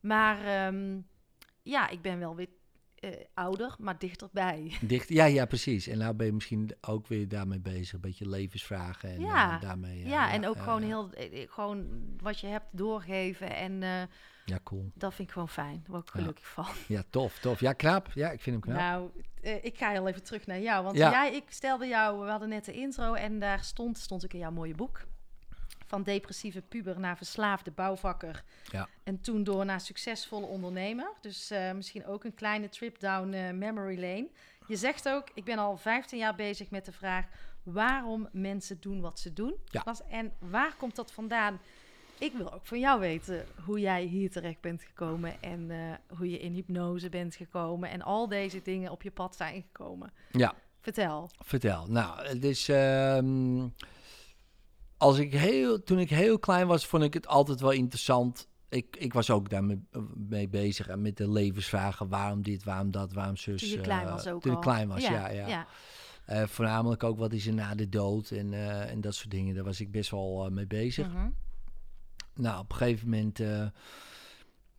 [0.00, 0.98] Maar ehm,
[1.62, 2.48] ja, ik ben wel weer
[2.94, 4.76] eh, ouder, maar dichterbij.
[4.80, 5.86] Dicht, ja, ja, precies.
[5.86, 9.08] En nou ben je misschien ook weer daarmee bezig, een beetje levensvragen.
[9.10, 9.54] En, Ja.
[9.54, 10.86] eh, daarmee, Ja, en ook ja, gewoon ja.
[10.86, 11.86] heel eh, gewoon
[12.18, 13.54] wat je hebt doorgeven.
[13.56, 14.02] En eh,
[14.44, 14.90] Ja, cool.
[14.94, 15.80] dat vind ik gewoon fijn.
[15.82, 16.20] Daar word ik Ja.
[16.20, 16.66] gelukkig van.
[16.88, 17.60] Ja, tof, tof.
[17.60, 18.08] Ja, knap.
[18.14, 18.76] Ja, ik vind hem knap.
[18.84, 19.10] Nou,
[19.42, 20.84] eh, ik ga heel even terug naar jou.
[20.84, 21.10] Want Ja.
[21.10, 24.38] jij, ik stelde jou, we hadden net de intro en daar stond, stond ook in
[24.38, 25.00] jouw mooie boek.
[25.92, 28.42] Van depressieve puber naar verslaafde bouwvakker.
[28.70, 28.88] Ja.
[29.02, 31.12] En toen door naar succesvolle ondernemer.
[31.20, 34.28] Dus eh, misschien ook een kleine trip down eh, memory lane.
[34.66, 37.26] Je zegt ook, ik ben al 15 jaar bezig met de vraag
[37.62, 39.54] waarom mensen doen wat ze doen.
[39.64, 39.82] Ja.
[39.84, 41.60] Was- En waar komt dat vandaan?
[42.18, 46.30] Ik wil ook van jou weten hoe jij hier terecht bent gekomen en eh, hoe
[46.30, 50.12] je in hypnose bent gekomen en al deze dingen op je pad zijn gekomen.
[50.30, 50.54] Ja.
[50.80, 51.30] Vertel.
[51.40, 51.86] Vertel.
[51.88, 52.68] Nou, het is.
[52.68, 53.66] ehm,
[55.02, 58.48] als ik heel, toen ik heel klein was, vond ik het altijd wel interessant.
[58.68, 59.84] Ik, ik was ook daarmee
[60.14, 62.08] mee bezig en met de levensvragen.
[62.08, 63.60] Waarom dit, waarom dat, waarom zus.
[63.60, 65.28] Toen je klein eh, was ook Toen ik klein was, ja.
[65.30, 65.66] ja, ja.
[66.26, 69.54] Eh, voornamelijk ook wat is er na de dood en, eh, en dat soort dingen.
[69.54, 71.08] Daar was ik best wel eh, mee bezig.
[71.08, 71.28] Mhm.
[72.34, 73.66] Nou, op een gegeven moment eh,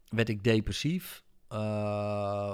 [0.10, 1.23] werd ik depressief.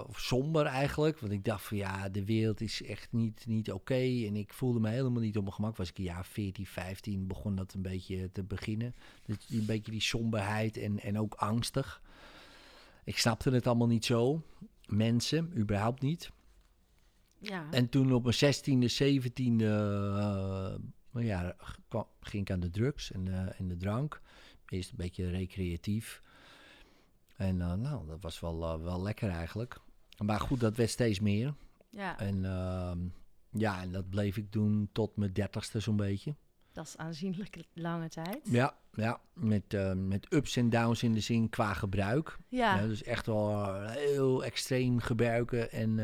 [0.07, 1.19] Of somber eigenlijk.
[1.19, 3.93] Want ik dacht van ja, de wereld is echt niet, niet oké.
[3.93, 5.75] En ik voelde me helemaal niet op mijn gemak.
[5.77, 8.95] Was ik een jaar 14, 15, begon dat een beetje te beginnen.
[9.25, 12.01] Dus een beetje die somberheid en, en ook angstig.
[13.03, 14.41] Ik snapte het allemaal niet zo.
[14.87, 16.31] Mensen, überhaupt niet.
[17.39, 17.67] ja.
[17.71, 20.75] En toen op mijn 16e, 17e eh,
[21.25, 21.55] ja,
[21.87, 24.21] kwam- ging ik aan de drugs en de, en de drank.
[24.67, 26.21] Eerst een beetje recreatief.
[27.39, 29.79] En eh, nou, dat was wel, eh, wel lekker eigenlijk.
[30.17, 31.53] Maar goed, dat werd steeds meer.
[31.89, 32.19] ja.
[32.19, 32.99] En ehm,
[33.49, 36.35] ja, en dat bleef ik doen tot mijn dertigste zo'n beetje.
[36.71, 38.39] Dat is aanzienlijk lange tijd.
[38.43, 42.37] Ja, ja met, eh, met ups en downs in de zin qua gebruik.
[42.47, 45.99] Ja, Ja, dus echt wel heel extreem gebruiken en,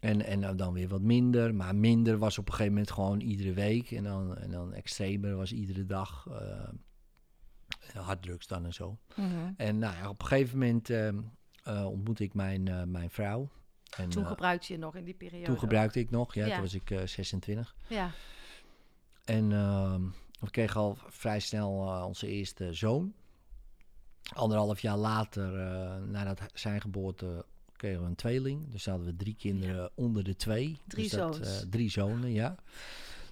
[0.00, 1.54] en, en dan weer wat minder.
[1.54, 3.90] Maar minder was op een gegeven moment gewoon iedere week.
[3.90, 6.26] En dan, en dan extremer was iedere dag.
[7.92, 8.98] Harddrugs dan en zo.
[9.14, 9.50] Mhm.
[9.56, 11.08] En nou ja, op een gegeven moment eh,
[11.62, 13.48] eh, ontmoette ik mijn, eh, mijn vrouw.
[13.96, 15.44] En, toen eh, gebruikte je nog in die periode.
[15.46, 16.52] toen gebruikte ik nog, ja, Ja.
[16.52, 17.74] toen was ik eh, 26.
[17.88, 18.10] Ja,
[19.24, 20.02] En ehm,
[20.40, 21.70] we kregen al vrij snel
[22.06, 23.12] onze eerste zoon.
[24.34, 25.52] Anderhalf jaar later,
[26.06, 27.44] nadat zijn geboorte,
[27.76, 28.70] kregen we een tweeling.
[28.70, 30.78] Dus hadden we drie kinderen onder de twee.
[30.86, 31.66] Drie dus dat, zoons.
[31.70, 32.56] drie zonen, ja.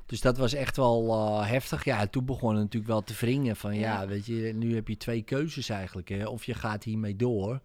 [0.08, 1.84] Dus dat was echt wel eh, heftig.
[1.84, 4.00] Ja, toen begon het natuurlijk wel te wringen van ja.
[4.00, 4.06] Ja.
[4.06, 6.08] weet je, nu heb je twee keuzes eigenlijk.
[6.08, 6.26] Hè.
[6.26, 7.60] Of je gaat hiermee door,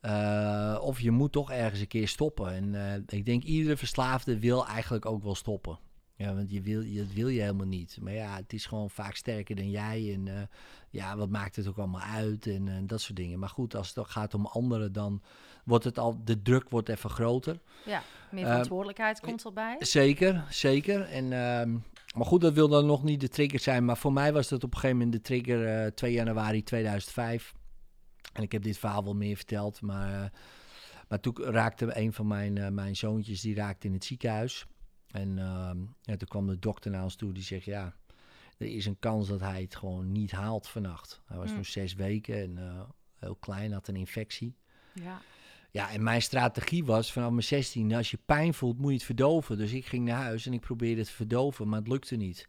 [0.00, 2.52] eh, of je moet toch ergens een keer stoppen.
[2.52, 5.78] En eh, ik denk iedere verslaafde wil eigenlijk ook wel stoppen.
[6.14, 7.98] Ja, want je wil, dat wil je helemaal niet.
[8.00, 10.12] Maar ja, het is gewoon vaak sterker dan jij.
[10.14, 10.48] En
[10.90, 13.38] ja, wat maakt het ook allemaal uit en dat soort dingen.
[13.38, 15.22] Maar goed, als het gaat om anderen, dan
[15.66, 17.58] wordt het al, de druk wordt even groter.
[17.84, 18.02] ja.
[18.30, 19.76] meer Eh, verantwoordelijkheid komt erbij.
[19.78, 21.00] Zeker, zeker.
[21.02, 21.72] En, ehm,
[22.16, 23.84] maar goed, dat wil dan nog niet de trigger zijn.
[23.84, 27.54] Maar voor mij was dat op een gegeven moment de trigger eh 2 januari 2005.
[28.32, 29.80] En ik heb dit verhaal wel meer verteld.
[29.80, 30.30] Maar, eh,
[31.08, 34.66] maar toen raakte een van mijn, eh, mijn zoontjes, die raakte in het ziekenhuis.
[35.10, 37.94] En ehm, ja, toen kwam de dokter naar ons toe, die zegt ja...
[38.58, 41.20] Er is een kans dat hij het gewoon niet haalt vannacht.
[41.24, 41.56] Hij was Hmm.
[41.56, 42.80] nog zes weken en eh,
[43.14, 44.56] heel klein, had een infectie.
[44.92, 45.20] Ja,
[45.76, 49.04] Ja, en mijn strategie was vanaf mijn 16, als je pijn voelt, moet je het
[49.04, 49.56] verdoven.
[49.58, 52.48] Dus ik ging naar huis en ik probeerde het te verdoven, maar het lukte niet.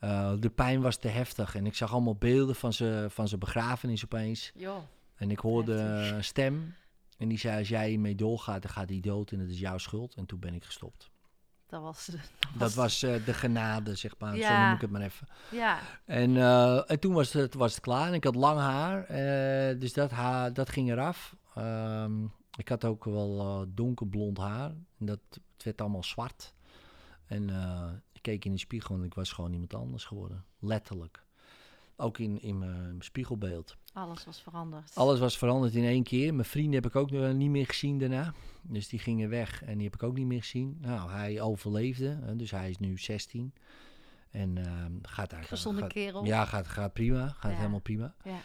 [0.00, 4.04] Eh, de pijn was te heftig en ik zag allemaal beelden van zijn van begrafenis
[4.04, 4.52] opeens.
[4.54, 4.76] joh.
[5.16, 6.16] En ik hoorde Heftig.
[6.16, 6.74] een stem
[7.18, 9.78] en die zei, als jij hiermee doorgaat, dan gaat hij dood en het is jouw
[9.78, 10.14] schuld.
[10.14, 11.10] En toen ben ik gestopt.
[11.66, 12.06] Dat was...
[12.06, 12.20] Dat
[12.58, 14.64] Dat was eh, de genade, zeg maar, zo Ja.
[14.66, 15.28] noem ik het maar even.
[15.50, 18.06] Ja, En, eh, en toen was het, was het klaar.
[18.06, 19.06] En ik had lang haar.
[19.78, 21.36] dus dat, haar, dat ging eraf.
[21.58, 22.24] Ehm,
[22.58, 24.70] ik had ook wel eh, donkerblond haar.
[24.98, 26.54] En dat, het werd allemaal zwart.
[27.26, 30.44] En eh, ik keek in de spiegel en ik was gewoon iemand anders geworden.
[30.58, 31.26] Letterlijk.
[31.96, 33.76] Ook in, in mijn spiegelbeeld.
[33.92, 34.94] alles was veranderd.
[34.94, 36.34] Alles was veranderd in één keer.
[36.34, 38.34] Mijn vrienden heb ik ook nog niet meer gezien daarna.
[38.62, 40.78] Dus die gingen weg en die heb ik ook niet meer gezien.
[40.80, 42.18] Nou, hij overleefde.
[42.22, 43.52] hè, dus hij is nu 16.
[44.30, 45.44] En ehm, gaat daar...
[45.44, 46.24] Gezonde gaat- kerel.
[46.24, 47.28] ja, gaat, gaat prima.
[47.28, 47.56] Gaat Ja.
[47.56, 48.14] helemaal prima.
[48.24, 48.38] Ja.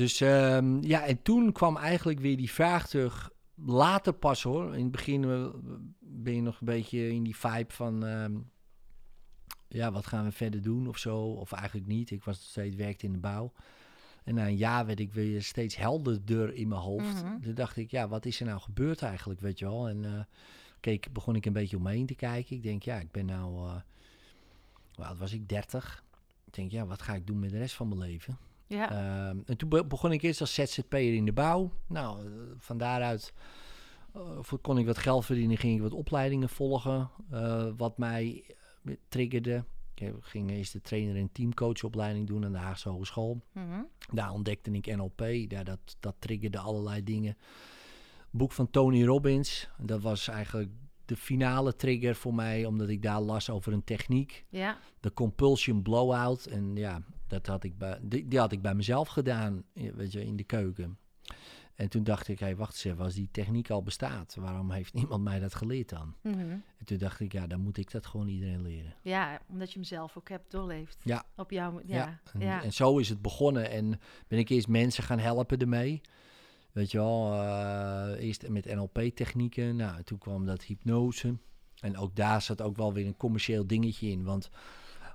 [0.00, 3.30] Dus ehm, ja, en toen kwam eigenlijk weer die vraag terug.
[3.54, 4.74] Later pas hoor.
[4.76, 5.46] In het begin eh,
[5.98, 8.06] ben je nog een beetje in die vibe van...
[8.06, 8.36] ehm,
[9.68, 11.18] ja, wat gaan we verder doen of zo?
[11.18, 12.10] Of eigenlijk niet.
[12.10, 13.52] Ik was nog steeds werkte in de bouw.
[14.24, 17.24] En na een jaar werd ik weer steeds helderder in mijn hoofd.
[17.24, 17.40] Mhm.
[17.40, 19.88] Toen dacht ik, ja, wat is er nou gebeurd eigenlijk, weet je wel?
[19.88, 20.24] En eh,
[20.80, 22.56] keek, begon ik een beetje om me heen te kijken.
[22.56, 23.68] Ik denk, ja, ik ben nou...
[23.68, 23.80] eh
[24.94, 25.48] hoe oud was ik?
[25.48, 26.04] 30.
[26.44, 28.38] Ik denk, ja, wat ga ik doen met de rest van mijn leven?
[28.70, 28.90] Ja.
[28.90, 31.70] Ehm, en toen be- begon ik eerst als ZZP'er in de bouw.
[31.86, 33.32] Nou, eh, van daaruit
[34.14, 37.10] eh, kon ik wat geld verdienen, ging ik wat opleidingen volgen.
[37.30, 38.44] eh, wat mij
[39.08, 39.64] triggerde.
[39.94, 43.40] Ik ging eerst de trainer- en teamcoachopleiding doen aan de Haagse Hogeschool.
[43.52, 43.80] Mhm.
[44.12, 45.20] Daar ontdekte ik NLP.
[45.48, 47.36] Ja, dat, dat triggerde allerlei dingen.
[48.30, 49.68] Boek van Tony Robbins.
[49.78, 50.70] Dat was eigenlijk
[51.04, 54.78] de finale trigger voor mij, omdat ik daar las over een techniek Ja.
[55.00, 56.44] de compulsion blowout.
[56.46, 60.24] En ja, dat had ik bij, die, die had ik bij mezelf gedaan, weet je,
[60.24, 60.98] in de keuken.
[61.74, 64.70] En toen dacht ik, hé, hey, wacht eens even, als die techniek al bestaat, waarom
[64.70, 66.14] heeft niemand mij dat geleerd dan?
[66.22, 66.38] Mhm.
[66.38, 68.94] En toen dacht ik, ja, dan moet ik dat gewoon iedereen leren.
[69.02, 71.00] Ja, omdat je hem zelf ook hebt doorleefd.
[71.04, 71.24] Ja.
[71.36, 71.80] Op jouw...
[71.84, 72.20] Ja.
[72.32, 72.62] en, Ja.
[72.62, 73.70] en zo is het begonnen.
[73.70, 76.00] En ben ik eerst mensen gaan helpen ermee.
[76.72, 79.76] Weet je wel, eh, eerst met NLP-technieken.
[79.76, 81.36] Nou, toen kwam dat hypnose.
[81.80, 84.24] En ook daar zat ook wel weer een commercieel dingetje in.
[84.24, 84.50] Want,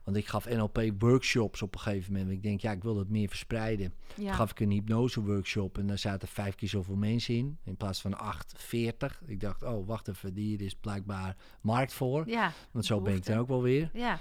[0.06, 2.32] want ik gaf NLP-workshops op een gegeven moment.
[2.32, 3.94] Ik denk, ja, ik wil het meer verspreiden.
[4.16, 4.34] Toen Ja.
[4.34, 7.58] gaf ik een hypnose-workshop en daar zaten vijf keer zoveel mensen in.
[7.64, 9.22] In plaats van acht, veertig.
[9.26, 12.30] Ik dacht, oh, wacht even, hier is blijkbaar markt voor.
[12.30, 12.52] ja.
[12.72, 13.90] Want zo ben ik dan ook wel weer.
[13.94, 14.20] Ja.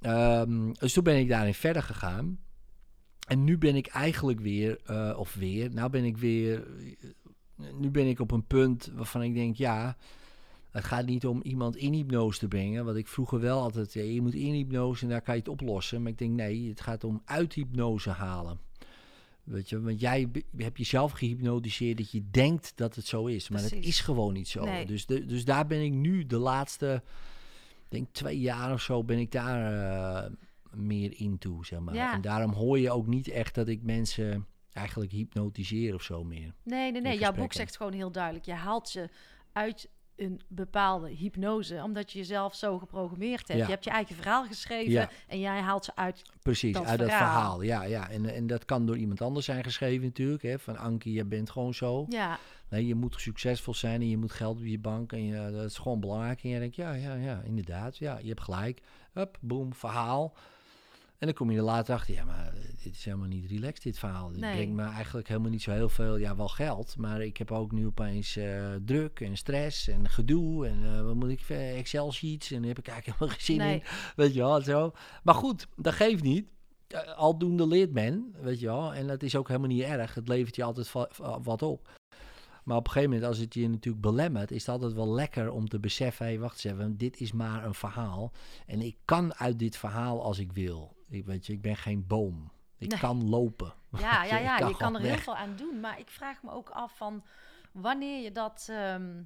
[0.00, 2.38] Ehm, dus toen ben ik daarin verder gegaan.
[3.26, 7.90] En nu ben ik eigenlijk weer, eh, of weer, nou ben ik weer, eh, nu
[7.90, 9.96] ben ik op een punt waarvan ik denk, ja,
[10.74, 12.84] het gaat niet om iemand in hypnose te brengen.
[12.84, 15.48] Wat ik vroeger wel altijd, ja, je moet in hypnose en daar kan je het
[15.48, 16.02] oplossen.
[16.02, 18.58] Maar ik denk, nee, het gaat om uit hypnose halen.
[19.44, 23.48] Weet je, want jij hebt jezelf gehypnotiseerd dat je denkt dat het zo is.
[23.48, 24.64] Maar het is gewoon niet zo.
[24.64, 24.86] Nee.
[24.86, 27.02] Dus, de, dus daar ben ik nu de laatste,
[27.88, 29.82] denk twee jaar of zo, ben ik daar
[30.24, 30.30] eh,
[30.70, 31.94] meer in toe, zeg maar.
[31.94, 32.12] Ja.
[32.12, 36.54] En daarom hoor je ook niet echt dat ik mensen eigenlijk hypnotiseer of zo meer.
[36.62, 37.18] Nee, nee, nee.
[37.18, 38.44] Jouw boek zegt gewoon heel duidelijk.
[38.44, 39.08] Je haalt je
[39.52, 43.60] uit een bepaalde hypnose, omdat je jezelf zo geprogrammeerd hebt.
[43.60, 43.64] Ja.
[43.64, 45.08] Je hebt je eigen verhaal geschreven Ja.
[45.28, 46.22] en jij haalt ze uit.
[46.42, 47.32] Precies, dat uit dat verhaal.
[47.32, 47.62] verhaal.
[47.62, 48.10] Ja, ja.
[48.10, 50.42] En, en dat kan door iemand anders zijn geschreven natuurlijk.
[50.42, 50.58] Hè?
[50.58, 52.06] Van Ankie, je bent gewoon zo.
[52.08, 55.12] Ja, Nee, je moet succesvol zijn en je moet geld op je bank.
[55.12, 56.42] En je, dat is gewoon belangrijk.
[56.42, 57.96] En je denkt, ja, ja, ja, inderdaad.
[57.96, 58.82] Ja, je hebt gelijk.
[59.12, 60.34] Hup, boom, verhaal.
[61.18, 63.82] En dan kom je er later achter, ja, maar eh, dit is helemaal niet relaxed,
[63.82, 64.28] dit verhaal.
[64.28, 64.54] Nee.
[64.54, 66.96] brengt me eigenlijk helemaal niet zo heel veel, ja, wel geld.
[66.96, 70.66] Maar ik heb ook nu opeens eh, druk en stress en gedoe.
[70.66, 72.50] En eh, wat moet ik, Excel-sheets.
[72.50, 73.74] En daar heb ik eigenlijk helemaal geen zin Nee.
[73.74, 73.82] in.
[74.16, 74.92] Weet je wel, zo.
[75.22, 76.52] Maar goed, dat geeft niet.
[77.16, 78.94] Aldoende leert men, weet je wel.
[78.94, 80.14] En dat is ook helemaal niet erg.
[80.14, 80.92] Het levert je altijd
[81.42, 81.88] wat op.
[82.64, 85.50] Maar op een gegeven moment, als het je natuurlijk belemmert, is het altijd wel lekker
[85.50, 88.32] om te beseffen: hé, wacht eens even, dit is maar een verhaal.
[88.66, 90.96] En ik kan uit dit verhaal als ik wil.
[91.14, 92.50] Ik, weet je, ik ben geen boom.
[92.78, 92.98] Ik Nee.
[93.00, 93.74] kan lopen.
[93.98, 94.56] ja, ja, ja.
[94.58, 95.80] kan je kan er heel veel aan doen.
[95.80, 97.24] Maar ik vraag me ook af van
[97.72, 98.66] wanneer je dat.
[98.70, 99.22] ehm,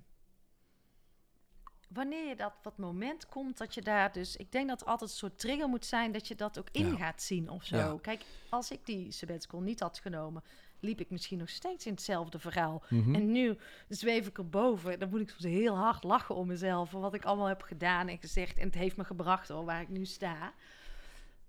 [1.88, 4.36] wanneer je dat wat moment komt dat je daar dus.
[4.36, 6.96] Ik denk dat altijd een soort trigger moet zijn dat je dat ook in Ja.
[6.96, 7.76] gaat zien of zo.
[7.76, 7.98] Ja.
[8.02, 10.42] Kijk, als ik die sabbatical niet had genomen,
[10.80, 12.82] liep ik misschien nog steeds in hetzelfde verhaal.
[12.88, 13.14] Mhm.
[13.14, 14.98] En nu zweef ik erboven.
[14.98, 16.90] Dan moet ik soms heel hard lachen om mezelf.
[16.90, 18.58] Voor wat ik allemaal heb gedaan en gezegd.
[18.58, 20.52] En het heeft me gebracht hoor, waar ik nu sta.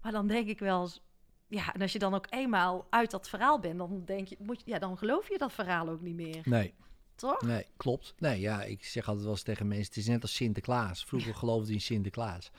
[0.01, 1.01] Maar dan denk ik wel eens...
[1.47, 3.77] Ja, en als je dan ook eenmaal uit dat verhaal bent...
[3.77, 6.41] dan denk je, moet je, ja, dan geloof je dat verhaal ook niet meer.
[6.43, 6.73] Nee,
[7.15, 7.41] Toch?
[7.41, 8.13] nee, klopt.
[8.17, 11.05] Nee, ja, ik zeg altijd wel eens tegen mensen: het is net als Sinterklaas.
[11.05, 12.51] Vroeger geloofde je in Sinterklaas.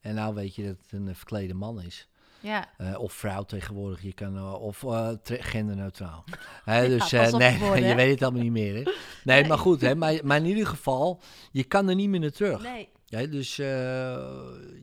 [0.00, 2.08] En nou weet je dat het een eh, verklede man is.
[2.40, 2.68] Ja.
[2.76, 4.84] Eh, of vrouw tegenwoordig, je kan, eh, of
[5.26, 6.24] genderneutraal.
[6.64, 7.94] Dus nee, je woorden, je hè?
[7.94, 8.74] weet het allemaal niet meer.
[8.74, 8.92] Hè?
[9.24, 11.20] Nee, maar goed, hè, maar, maar in ieder geval,
[11.52, 12.62] je kan er niet meer naar terug.
[12.62, 12.88] Nee.
[13.08, 13.66] Ja, dus eh,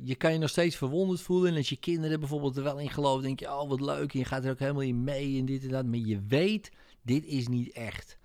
[0.03, 1.51] je kan je nog steeds verwonderd voelen.
[1.51, 4.13] En als je kinderen bijvoorbeeld er wel in geloven, denk je, oh wat leuk.
[4.13, 5.85] En je gaat er ook helemaal in mee en dit en dat.
[5.85, 8.17] Maar je weet, dit is niet echt.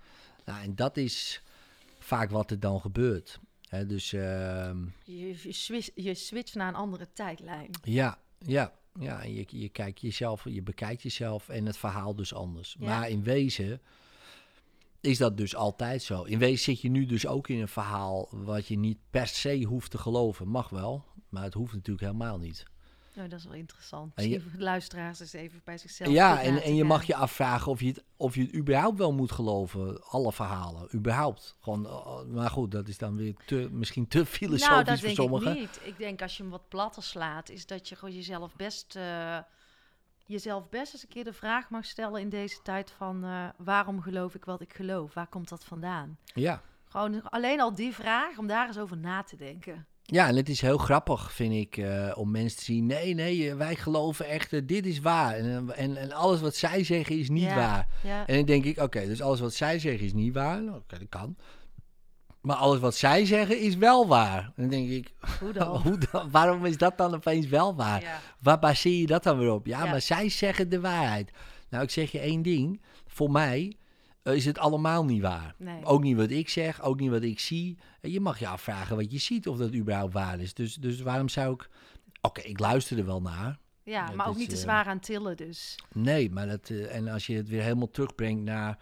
[0.45, 1.41] Nou, en dat is
[1.99, 3.39] vaak wat er dan gebeurt.
[3.69, 7.69] Hè, dus ehm, Je, je, switch, je switcht naar een andere tijdlijn.
[7.83, 9.23] ja, ja, ja.
[9.23, 12.75] En je, je kijkt jezelf, je bekijkt jezelf en het verhaal dus anders.
[12.79, 12.85] Ja.
[12.85, 13.81] Maar in wezen
[15.01, 16.23] is dat dus altijd zo.
[16.23, 19.63] In wezen zit je nu dus ook in een verhaal wat je niet per se
[19.63, 20.47] hoeft te geloven.
[20.47, 22.65] Mag wel, maar het hoeft natuurlijk helemaal niet.
[23.13, 24.11] Nou, dat is wel interessant.
[24.15, 27.03] En je- Misschien voor de luisteraars eens even bij zichzelf ja, en, en je mag
[27.03, 30.03] je afvragen of je, het, of je het überhaupt wel moet geloven.
[30.03, 31.55] Alle verhalen, überhaupt.
[31.59, 35.05] Gewoon, eh, maar goed, dat is dan weer te, misschien te filosofisch nou, dat voor
[35.07, 35.51] denk sommigen.
[35.51, 35.79] ik niet.
[35.83, 39.37] Ik denk als je hem wat platter slaat, is dat je gewoon jezelf best, eh,
[40.29, 44.01] jezelf best eens een keer de vraag mag stellen in deze tijd van eh, waarom
[44.01, 45.13] geloof ik wat ik geloof?
[45.13, 46.17] Waar komt dat vandaan?
[46.23, 46.61] Ja.
[46.87, 49.85] Gewoon alleen al die vraag, om daar eens over na te denken.
[50.03, 52.85] ja, en het is heel grappig, vind ik, eh, om mensen te zien.
[52.85, 55.33] Nee, nee, eh, wij geloven echt, dit is waar.
[55.35, 57.55] En, en, en alles wat zij zeggen is niet Ja.
[57.55, 57.87] waar.
[58.03, 60.61] Ja, En dan denk ik, oké, dus alles wat zij zeggen is niet waar.
[60.61, 61.35] Nou, oké, dat kan.
[62.41, 64.51] Maar alles wat zij zeggen is wel waar.
[64.55, 65.81] Dan denk ik, hoe dan?
[65.87, 66.31] hoe dan?
[66.31, 68.01] waarom is dat dan opeens wel waar?
[68.01, 68.19] Ja.
[68.41, 69.65] Waar baseer je dat dan weer op?
[69.65, 69.91] Ja, Ja.
[69.91, 71.31] maar zij zeggen de waarheid.
[71.69, 72.81] Nou, ik zeg je één ding.
[73.07, 73.77] Voor mij
[74.23, 75.55] eh, is het allemaal niet waar.
[75.57, 75.85] Nee.
[75.85, 77.77] Ook niet wat ik zeg, ook niet wat ik zie.
[78.01, 80.53] En je mag je afvragen wat je ziet, of dat überhaupt waar is.
[80.53, 81.69] Dus, dus waarom zou ik...
[82.21, 83.59] Oké, ik luister er wel naar.
[83.83, 85.75] Ja, maar ook niet te eh, zwaar aan tillen dus.
[85.93, 88.77] Nee, maar dat, eh, en als je het weer helemaal terugbrengt naar,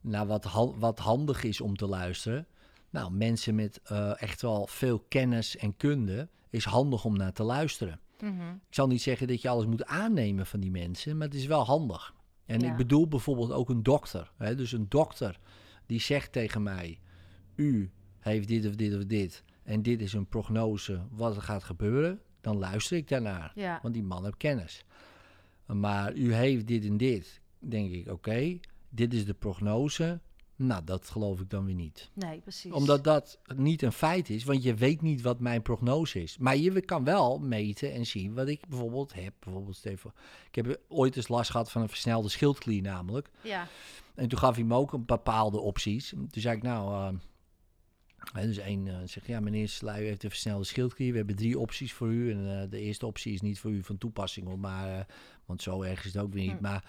[0.00, 2.46] naar wat, wat handig is om te luisteren.
[2.90, 7.42] Nou, mensen met eh, echt wel veel kennis en kunde is handig om naar te
[7.42, 8.00] luisteren.
[8.20, 8.48] Mhm.
[8.48, 11.46] Ik zal niet zeggen dat je alles moet aannemen van die mensen, maar het is
[11.46, 12.14] wel handig.
[12.46, 12.70] En Ja.
[12.70, 14.32] ik bedoel bijvoorbeeld ook een dokter.
[14.36, 14.54] Hè?
[14.54, 15.38] Dus een dokter
[15.86, 16.98] die zegt tegen mij:
[17.54, 19.44] U heeft dit of dit of dit.
[19.62, 22.20] En dit is een prognose wat er gaat gebeuren.
[22.40, 23.52] Dan luister ik daarnaar.
[23.54, 23.78] Ja.
[23.82, 24.84] Want die man heeft kennis.
[25.66, 27.40] Maar u heeft dit en dit.
[27.58, 30.20] Denk ik, oké, dit is de prognose.
[30.58, 32.10] Nou, dat geloof ik dan weer niet.
[32.12, 32.72] Nee, precies.
[32.72, 36.38] Omdat dat niet een feit is, want je weet niet wat mijn prognose is.
[36.38, 39.34] Maar je kan wel meten en zien wat ik bijvoorbeeld heb.
[39.40, 40.12] Bijvoorbeeld, Steven,
[40.50, 43.30] ik heb ooit eens last gehad van een versnelde schildklier namelijk.
[43.42, 43.66] Ja,
[44.14, 46.08] En toen gaf hij me ook een bepaalde opties.
[46.08, 47.16] Toen zei ik, nou,
[48.32, 51.10] hè, dus één eh, zegt, ja, meneer Sluij heeft een versnelde schildklier.
[51.10, 52.32] We hebben drie opties voor u.
[52.32, 55.06] En eh, de eerste optie is niet voor u van toepassing, hoor, maar,
[55.46, 56.56] want zo erg is het ook weer niet.
[56.56, 56.62] Hm.
[56.62, 56.84] Maar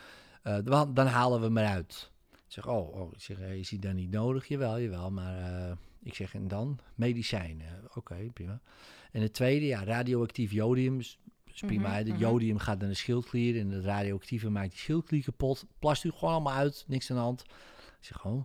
[0.64, 2.12] dan, dan halen we hem eruit.
[2.50, 4.48] Ik zeg, oh, oh ik zeg, eh, is die dan niet nodig?
[4.48, 6.80] Jawel, jawel, maar eh, ik zeg, en dan?
[6.96, 7.68] Medicijnen.
[7.96, 8.62] Oké, prima.
[9.12, 11.20] En het tweede, ja, radioactief jodium is,
[11.54, 11.94] is prima.
[11.94, 12.04] Hè.
[12.04, 12.20] De mhm.
[12.20, 15.66] jodium gaat naar de schildklier en het radioactieve maakt die schildklier kapot.
[15.80, 17.42] Plast u gewoon allemaal uit, niks aan de hand.
[18.00, 18.44] Ik zeg, oh.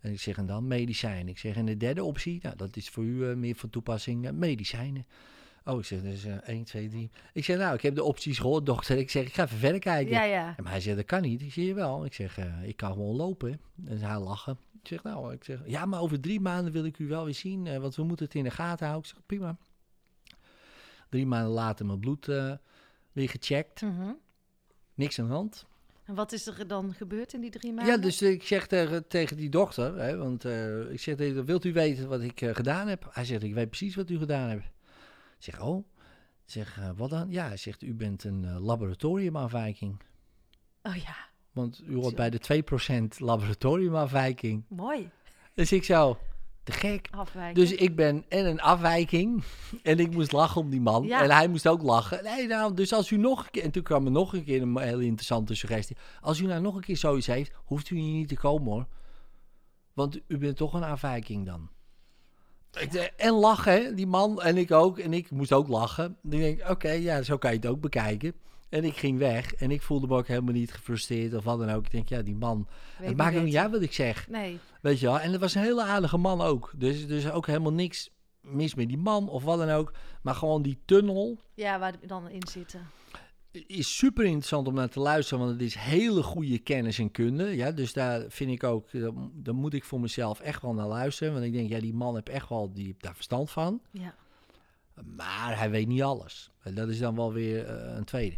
[0.00, 1.28] En ik zeg, en dan medicijnen.
[1.28, 4.30] Ik zeg, en de derde optie, nou, dat is voor u eh, meer van toepassing,
[4.30, 5.06] medicijnen.
[5.64, 7.10] Oh, ik zeg, dus eh 1, 2, 3.
[7.32, 8.98] Ik zeg, nou, ik heb de opties gehoord, dokter.
[8.98, 10.12] Ik zeg, ik ga even verder kijken.
[10.12, 10.54] ja, ja.
[10.56, 11.42] En maar hij zegt, dat kan niet.
[11.42, 12.04] Ik zie je wel.
[12.04, 13.60] Ik zeg, eh, ik kan gewoon lopen.
[13.86, 14.58] En hij lachen.
[14.82, 17.34] Ik zeg, nou, ik zeg, ja, maar over drie maanden wil ik u wel weer
[17.34, 19.10] zien, eh, want we moeten het in de gaten houden.
[19.10, 19.56] Ik zeg, prima.
[21.08, 22.52] Drie maanden later mijn bloed eh,
[23.12, 23.82] weer gecheckt.
[23.82, 24.12] Mhm.
[24.94, 25.66] Niks aan de hand.
[26.04, 27.94] En wat is er dan gebeurd in die drie maanden?
[27.94, 30.44] Ja, dus ik zeg tegen, tegen die dokter, hè, want
[30.90, 33.08] ik zeg, wilt u weten wat ik gedaan heb?
[33.10, 34.64] Hij zegt, ik weet precies wat u gedaan hebt.
[35.38, 35.86] Zeg, oh.
[36.44, 37.30] Zeg, eh, wat dan?
[37.30, 40.00] Ja, hij zegt, u bent een eh, laboratoriumafwijking.
[40.82, 41.16] Oh ja,
[41.52, 44.64] Want u hoort bij de 2% laboratoriumafwijking.
[44.68, 45.10] mooi.
[45.54, 46.18] Dus ik zo,
[46.62, 47.08] te gek.
[47.10, 47.54] Afwijken.
[47.54, 49.42] Dus ik ben en een afwijking
[49.82, 51.04] en ik moest lachen om die man.
[51.04, 51.22] Ja.
[51.22, 52.24] En hij moest ook lachen.
[52.24, 53.62] Nee, nou, dus als u nog een keer...
[53.62, 55.96] En toen kwam er nog een keer een hele interessante suggestie.
[56.20, 58.86] Als u nou nog een keer zoiets heeft, hoeft u hier niet te komen hoor.
[59.92, 61.70] Want u bent toch een afwijking dan.
[62.80, 64.98] Ik denk, en lachen, hè, die man en ik ook.
[64.98, 66.16] En ik moest ook lachen.
[66.22, 68.32] Ik denk, oké, ja, zo kan je het ook bekijken.
[68.68, 71.70] En ik ging weg en ik voelde me ook helemaal niet gefrustreerd of wat dan
[71.70, 71.84] ook.
[71.84, 74.28] Ik denk, ja, die man, Weet het maakt ook niet uit wat ik zeg.
[74.28, 76.72] Nee, Weet je wel, en het was een hele aardige man ook.
[76.76, 78.10] Dus, dus ook helemaal niks
[78.40, 79.92] mis met die man of wat dan ook.
[80.22, 82.90] Maar gewoon die tunnel ja, waar we dan in zitten.
[83.50, 85.44] Is super interessant om naar te luisteren.
[85.44, 87.56] Want het is hele goede kennis en kunde.
[87.56, 90.86] Ja, dus daar vind ik ook, eh, daar moet ik voor mezelf echt wel naar
[90.86, 91.32] luisteren.
[91.32, 93.80] Want ik denk, ja, die man heeft echt wel die, daar verstand van.
[93.90, 94.14] Ja.
[95.16, 96.50] Maar hij weet niet alles.
[96.62, 98.36] En dat is dan wel weer eh, een tweede.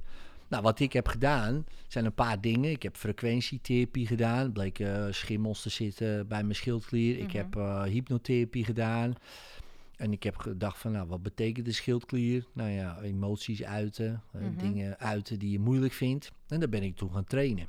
[0.48, 2.70] Nou, wat ik heb gedaan, zijn een paar dingen.
[2.70, 4.52] Ik heb frequentietherapie gedaan.
[4.52, 7.18] Bleek eh, schimmels te zitten bij mijn schildklier.
[7.18, 7.36] Ik Mhm.
[7.36, 7.54] heb
[7.88, 9.14] hypnotherapie gedaan.
[10.01, 12.46] En ik heb gedacht van, nou, wat betekent de schildklier?
[12.53, 14.22] Nou ja, emoties uiten.
[14.32, 14.57] eh, Mhm.
[14.59, 16.32] Dingen uiten die je moeilijk vindt.
[16.48, 17.66] En daar ben ik toen gaan trainen.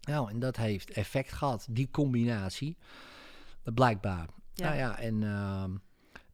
[0.00, 1.66] Nou, en dat heeft effect gehad.
[1.70, 2.76] Die combinatie.
[3.64, 4.28] Eh, Blijkbaar.
[4.54, 4.64] Ja.
[4.64, 5.22] Nou ja, en...
[5.22, 5.70] ehm,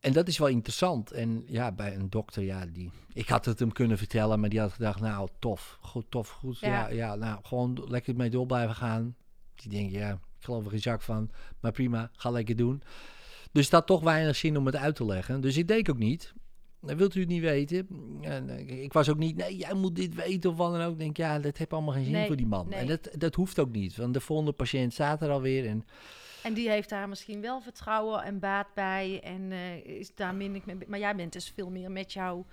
[0.00, 1.12] en dat is wel interessant.
[1.12, 4.60] En ja, bij een dokter, ja, die, ik had het hem kunnen vertellen, maar die
[4.60, 6.58] had gedacht, nou, tof, goed, tof, goed.
[6.58, 6.88] Ja, Ja.
[6.88, 9.16] ja, nou, gewoon lekker mee door blijven gaan.
[9.54, 12.82] Die denkt, ja, ik geloof er geen zak van, maar prima, ga lekker doen.
[13.58, 15.40] Dus het had toch weinig zin om het uit te leggen.
[15.40, 16.32] Dus ik deed ook niet.
[16.80, 17.88] Wilt u het niet weten?
[18.22, 20.92] En, ik was ook niet, nee, jij moet dit weten of wat dan ook.
[20.92, 22.68] Ik denk, ja, dat heeft allemaal geen zin Nee, voor die man.
[22.68, 22.78] nee.
[22.78, 25.66] En dat, dat hoeft ook niet, want de volgende patiënt staat er alweer.
[25.66, 25.84] En
[26.42, 29.20] En die heeft daar misschien wel vertrouwen en baat bij.
[29.22, 30.76] En eh, is daar minder mee.
[30.86, 32.46] Maar jij bent dus veel meer met jouw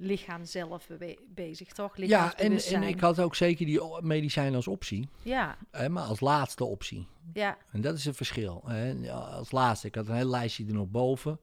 [0.00, 1.96] lichaam zelf be- bezig, toch?
[1.96, 6.64] ja, en, ik had ook zeker die medicijnen als optie, Ja, hè, maar als laatste
[6.64, 7.06] optie.
[7.32, 8.62] ja, En dat is het verschil.
[8.66, 9.12] Hè.
[9.12, 11.38] Als laatste, ik had een hele lijstje er nog boven.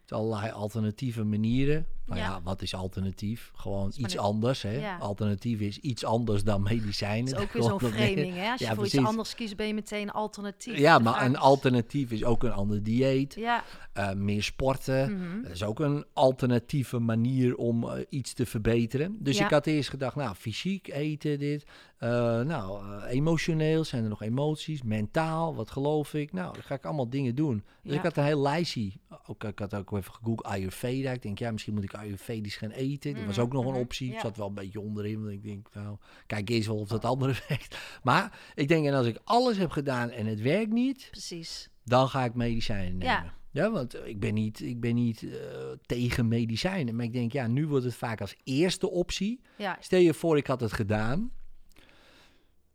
[0.00, 1.86] Met allerlei alternatieve manieren.
[2.08, 2.40] Nou ja, Ja.
[2.42, 3.50] wat is alternatief?
[3.54, 4.62] Gewoon maar iets anders.
[4.62, 4.70] Hè.
[4.80, 4.96] Ja.
[4.98, 7.32] Alternatief is iets anders dan medicijnen.
[7.34, 8.50] dat is ook weer zo'n framing, hè?
[8.50, 10.78] Als je voor iets anders kiest, ben je meteen alternatief.
[10.78, 13.34] Ja, maar een alternatief is ook een ander dieet.
[13.34, 15.12] Ja, eh, meer sporten.
[15.12, 15.42] mhm.
[15.42, 19.16] Dat is ook een alternatieve manier om eh, iets te verbeteren.
[19.20, 21.64] Dus ik had eerst gedacht, nou, fysiek eten, dit.
[21.98, 24.82] Eh, nou, eh, emotioneel, zijn er nog emoties?
[24.82, 26.32] Mentaal, wat geloof ik?
[26.32, 27.64] Nou, dan ga ik allemaal dingen doen.
[27.82, 27.98] Dus Ja.
[27.98, 28.92] ik had een heel lijstje.
[29.26, 31.10] Ook, ik had ook even gegoogeld Ayurveda.
[31.12, 33.14] Ik denk, ja, misschien moet ik Ayurvedisch gaan eten.
[33.14, 34.12] Dat was Mhm, ook nog een mhm, optie.
[34.12, 34.20] ja.
[34.20, 35.20] Zat wel een beetje onderin.
[35.20, 35.96] Want ik denk, nou,
[36.26, 37.76] kijk eens wel of dat andere werkt.
[38.02, 41.68] Maar ik denk, en als ik alles heb gedaan en het werkt niet, precies.
[41.84, 43.06] dan ga ik medicijnen nemen.
[43.24, 43.36] Ja.
[43.50, 45.38] Ja, want ik ben niet, ik ben niet eh,
[45.86, 46.96] tegen medicijnen.
[46.96, 49.40] Maar ik denk, ja, nu wordt het vaak als eerste optie.
[49.56, 51.30] Ja, Stel je voor, ik had het gedaan.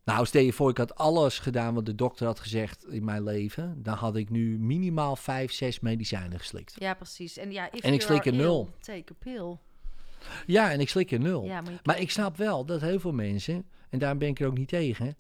[0.04, 3.24] Nou, stel je voor, ik had alles gedaan wat de dokter had gezegd in mijn
[3.24, 3.84] leven.
[3.84, 6.76] Dan had ik nu minimaal vijf, zes medicijnen geslikt.
[6.80, 7.38] ja, precies.
[7.38, 8.70] En, ja, En ik slik er ill, nul.
[8.80, 9.58] take a pill.
[10.46, 11.46] Ja, en ik slik er nul.
[11.46, 14.48] Ja, je Maar ik snap wel dat heel veel mensen, en daarom ben ik er
[14.48, 15.18] ook niet tegen,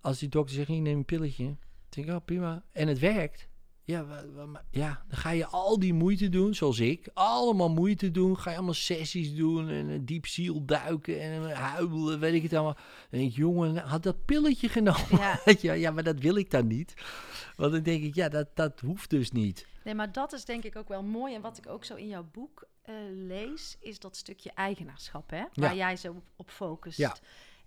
[0.00, 1.56] als die dokter zegt, neem een pilletje, dan
[1.88, 3.48] denk ik, oh prima, en het werkt.
[3.84, 4.06] Ja,
[4.70, 8.56] ja, dan ga je al die moeite doen, zoals ik, allemaal moeite doen, ga je
[8.56, 12.76] allemaal sessies doen en een diep ziel duiken en eh, huilen, weet ik het allemaal.
[13.10, 15.06] Dan denk ik, jongen, had dat pilletje genomen?
[15.10, 15.40] Ja.
[15.62, 15.74] Wel?
[15.74, 16.94] ja, maar dat wil ik dan niet.
[17.56, 19.66] Want dan denk ik, ja, dat, dat hoeft dus niet.
[19.84, 21.34] Nee, maar dat is denk ik ook wel mooi.
[21.34, 25.44] En wat ik ook zo in jouw boek eh, lees, is dat stukje eigenaarschap, hè?
[25.54, 26.98] Waar jij zo op, op focust.
[26.98, 27.16] Ja.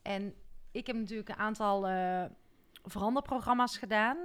[0.01, 0.33] En
[0.71, 2.23] ik heb natuurlijk een aantal eh,
[2.83, 4.17] veranderprogramma's gedaan.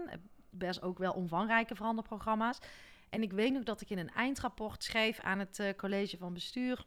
[0.50, 2.58] Best ook wel omvangrijke veranderprogramma's.
[3.10, 6.32] En ik weet nog dat ik in een eindrapport schreef aan het eh, college van
[6.32, 6.86] bestuur.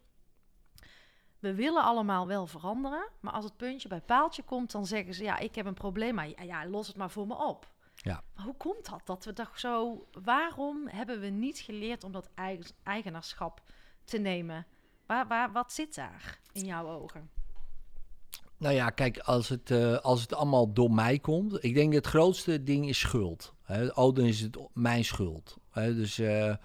[1.39, 5.24] We willen allemaal wel veranderen, maar als het puntje bij paaltje komt, dan zeggen ze:
[5.24, 7.72] Ja, ik heb een probleem, maar ja, ja, los het maar voor me op.
[7.95, 8.24] Ja.
[8.36, 9.01] Maar hoe komt dat?
[9.05, 10.07] Dat we toch zo.
[10.11, 13.61] Waarom hebben we niet geleerd om dat eigen, eigenaarschap
[14.03, 14.66] te nemen?
[15.05, 17.30] Waar, waar, wat zit daar in jouw ogen?
[18.64, 21.64] Nou ja, kijk, als het, eh, als het allemaal door mij komt.
[21.64, 23.53] Ik denk het grootste ding is schuld.
[23.64, 23.88] Hè.
[23.88, 25.57] Oh, dan is het mijn schuld.
[25.72, 25.95] Hè.
[25.95, 26.55] Dus, eh,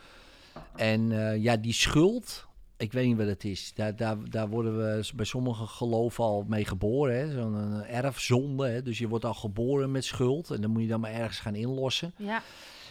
[0.76, 2.46] en eh, ja, die schuld,
[2.76, 3.72] ik weet niet wat het is.
[3.74, 7.32] Daar, daar, daar worden we bij sommige geloven al mee geboren.
[7.32, 8.68] Zo'n erfzonde.
[8.68, 8.82] Hè?
[8.82, 10.50] Dus je wordt al geboren met schuld.
[10.50, 12.14] En dan moet je dan maar ergens gaan inlossen.
[12.16, 12.42] Ja,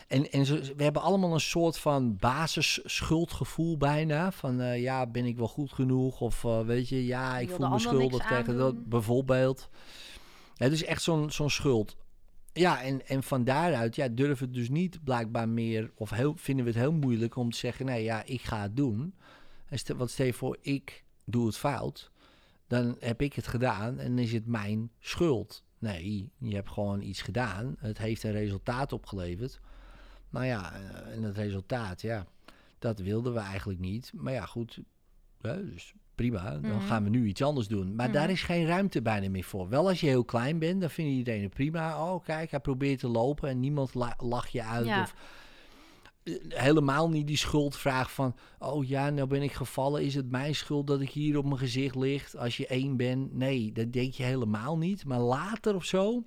[0.08, 4.32] En, en zo, we hebben allemaal een soort van basisschuldgevoel bijna.
[4.32, 6.22] Van eh, ja, ben ik wel goed genoeg?
[6.22, 9.70] Of eh, weet je, ja, ik voel me schuldig tegen dat bijvoorbeeld.
[10.56, 11.98] Het is echt zo'n zo'n schuld.
[12.54, 15.92] Ja, en, en van daaruit ja, durven we het dus niet blijkbaar meer...
[15.96, 17.86] of heel, vinden we het heel moeilijk om te zeggen...
[17.86, 19.16] nee, ja, ik ga het doen.
[19.66, 22.12] En stel, wat stel je voor, ik doe het fout...
[22.68, 25.64] dan heb ik het gedaan en is het mijn schuld.
[25.80, 27.76] Nee, je hebt gewoon iets gedaan.
[27.80, 29.60] Het heeft een resultaat opgeleverd.
[30.30, 32.26] Nou ja, eh, en het resultaat, ja,
[32.80, 34.12] dat wilden we eigenlijk niet.
[34.16, 34.80] Maar ja, goed,
[35.42, 36.80] dus prima, dan Mhm.
[36.88, 37.96] gaan we nu iets anders doen.
[37.96, 38.32] Maar daar Mhm.
[38.32, 39.70] is geen ruimte bijna meer voor.
[39.70, 42.12] Wel als je heel klein bent, dan vindt iedereen het prima.
[42.14, 44.86] Oh, kijk, hij probeert te lopen en niemand la- lacht je uit.
[44.86, 45.02] Ja.
[45.02, 45.14] Of,
[46.24, 48.36] eh, helemaal niet die schuldvraag van...
[48.60, 50.04] oh ja, nou ben ik gevallen.
[50.04, 53.34] Is het mijn schuld dat ik hier op mijn gezicht ligt als je één bent?
[53.34, 55.06] Nee, dat denk je helemaal niet.
[55.06, 56.24] Maar later of zo...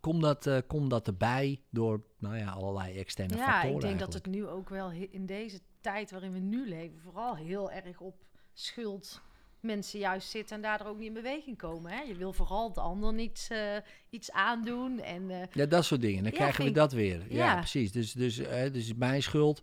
[0.00, 4.14] Komt dat, komt dat erbij door nou ja, allerlei externe ja factoren ik denk dat
[4.14, 8.14] het nu ook wel in deze tijd waarin we nu leven, vooral heel erg op
[8.52, 9.22] schuld
[9.60, 11.92] mensen juist zitten en daardoor ook niet in beweging komen.
[11.92, 12.00] Hè?
[12.00, 13.76] Je wil vooral de ander niet eh,
[14.10, 15.00] iets aandoen.
[15.00, 16.22] En eh, Ja, dat soort dingen.
[16.22, 17.22] Dan Ja, krijgen we dat weer.
[17.28, 17.56] Ja, ja.
[17.56, 17.92] precies.
[17.92, 18.36] Dus, dus,
[18.72, 19.62] dus mijn schuld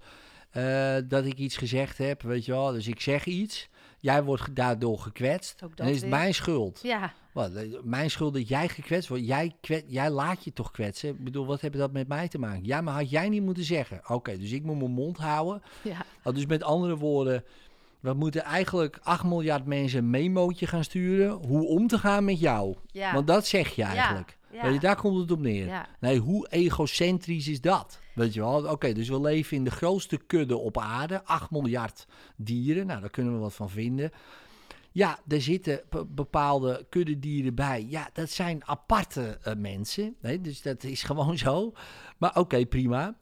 [1.07, 2.71] dat ik iets gezegd heb, weet je wel.
[2.71, 3.69] Dus ik zeg iets.
[4.05, 5.63] Jij wordt daardoor gekwetst.
[5.63, 6.09] ook dat Dan is het weer.
[6.09, 6.79] mijn schuld.
[6.83, 9.25] Ja, Wat, eh, mijn schuld dat jij gekwetst wordt.
[9.25, 11.09] Jij, kwet, jij laat je toch kwetsen.
[11.09, 12.65] Ik bedoel, wat heeft dat met mij te maken?
[12.65, 14.01] Ja, maar had jij niet moeten zeggen.
[14.07, 15.61] Oké, dus ik moet mijn mond houden.
[15.83, 17.43] ja, dus met andere woorden,
[17.99, 21.31] we moeten eigenlijk 8 miljard mensen een memootje gaan sturen.
[21.31, 22.75] Hoe om te gaan met jou.
[22.91, 23.13] ja.
[23.13, 24.29] Want dat zeg je eigenlijk.
[24.41, 25.65] ja, Weet je, daar komt het op neer.
[25.65, 25.87] ja.
[25.99, 27.99] Nee, hoe egocentrisch is dat?
[28.15, 28.67] Weet je wel?
[28.69, 31.23] Oké, dus we leven in de grootste kudde op aarde.
[31.23, 32.85] 8 miljard dieren.
[32.85, 34.11] Nou, daar kunnen we wat van vinden.
[34.91, 37.85] Ja, er zitten be- bepaalde kuddedieren bij.
[37.89, 40.15] Ja, dat zijn aparte eh, mensen.
[40.21, 41.73] Nee, dus dat is gewoon zo.
[42.17, 43.15] Maar oké, prima.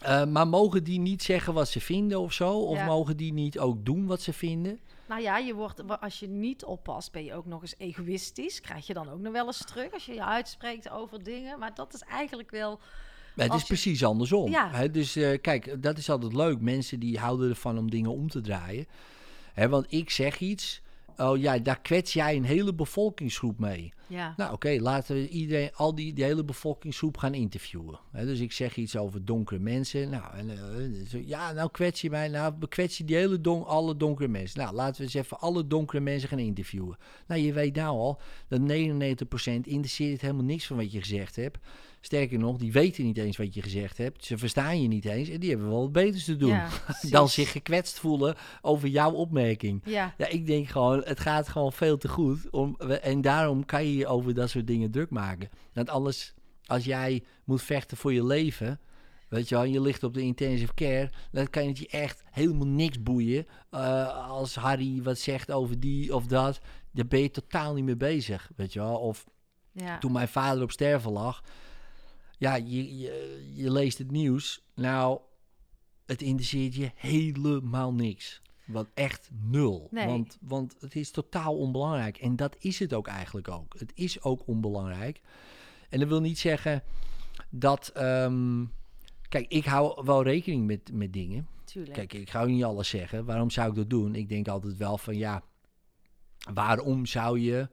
[0.00, 2.58] Eh, maar mogen die niet zeggen wat ze vinden of zo?
[2.58, 2.84] Of Ja.
[2.86, 4.80] mogen die niet ook doen wat ze vinden?
[5.08, 8.60] Nou ja, je wordt, als je niet oppast, ben je ook nog eens egoïstisch.
[8.60, 11.58] Krijg je dan ook nog wel eens terug als je je uitspreekt over dingen.
[11.58, 12.80] Maar dat is eigenlijk wel...
[13.34, 14.50] Maar het is je- precies andersom.
[14.50, 14.88] Ja.
[14.88, 16.60] Dus eh, kijk, dat is altijd leuk.
[16.60, 18.86] Mensen die houden ervan om dingen om te draaien.
[19.68, 20.80] Want ik zeg iets.
[21.16, 23.92] Oh ja, daar kwets jij een hele bevolkingsgroep mee.
[24.06, 27.98] Ja, Nou oké, laten we iedereen, al die, die hele bevolkingsgroep gaan interviewen.
[28.12, 30.10] Dus ik zeg iets over donkere mensen.
[30.10, 30.58] Nou, en,
[31.08, 32.28] zo, ja, nou kwets je mij.
[32.28, 34.60] Nou bekwets je die hele don, alle donkere mensen.
[34.60, 36.96] Nou, laten we eens even alle donkere mensen gaan interviewen.
[37.26, 38.64] Nou, je weet nou al dat 99%
[39.62, 41.58] interesseert het helemaal niks van wat je gezegd hebt.
[42.00, 44.24] Sterker nog, die weten niet eens wat je gezegd hebt.
[44.24, 46.48] Ze verstaan je niet eens en die hebben wel wat beters te doen.
[46.48, 46.68] ja,
[47.10, 49.82] Dan zich gekwetst voelen over jouw opmerking.
[49.84, 52.50] Ja, Ja, ik denk gewoon, het gaat gewoon veel te goed.
[52.50, 55.48] Om, en daarom kan je je over dat soort dingen druk maken.
[55.72, 56.34] Want alles,
[56.64, 58.80] als jij moet vechten voor je leven,
[59.28, 62.66] weet je wel, je ligt op de intensive care, dan kan het je echt helemaal
[62.66, 63.46] niks boeien.
[63.70, 66.60] Eh, als Harry wat zegt over die of dat,
[66.92, 68.96] daar ben je totaal niet mee bezig, weet je wel.
[68.96, 69.26] Of
[69.72, 69.98] ja.
[69.98, 71.42] toen mijn vader op sterven lag.
[72.36, 74.64] Ja, je, je, je leest het nieuws.
[74.74, 75.20] Nou,
[76.06, 78.42] het interesseert je helemaal niks.
[78.64, 79.88] Wat echt nul.
[79.90, 80.06] Nee.
[80.06, 82.16] Want, want het is totaal onbelangrijk.
[82.16, 83.74] En dat is het ook eigenlijk ook.
[83.78, 85.20] Het is ook onbelangrijk.
[85.88, 86.82] En dat wil niet zeggen
[87.50, 87.88] dat...
[87.88, 88.64] ehm,
[89.28, 91.48] kijk, ik hou wel rekening met, met dingen.
[91.64, 91.94] Tuurlijk.
[91.94, 93.24] Kijk, ik ga ook niet alles zeggen.
[93.24, 94.14] Waarom zou ik dat doen?
[94.14, 95.42] Ik denk altijd wel van ja,
[96.54, 97.68] waarom zou je,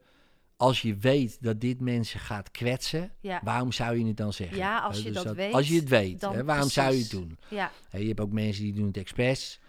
[0.56, 4.56] als je weet dat dit mensen gaat kwetsen, ja, waarom zou je het dan zeggen?
[4.56, 7.10] Ja, als je dus dat weet, Als je het weet, hè, waarom zou je het
[7.10, 7.38] doen?
[7.48, 9.60] ja, je hebt ook mensen die doen het expres,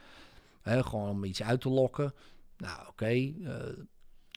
[0.61, 2.13] hè, gewoon om iets uit te lokken.
[2.57, 3.05] Nou, oké.
[3.05, 3.33] eh,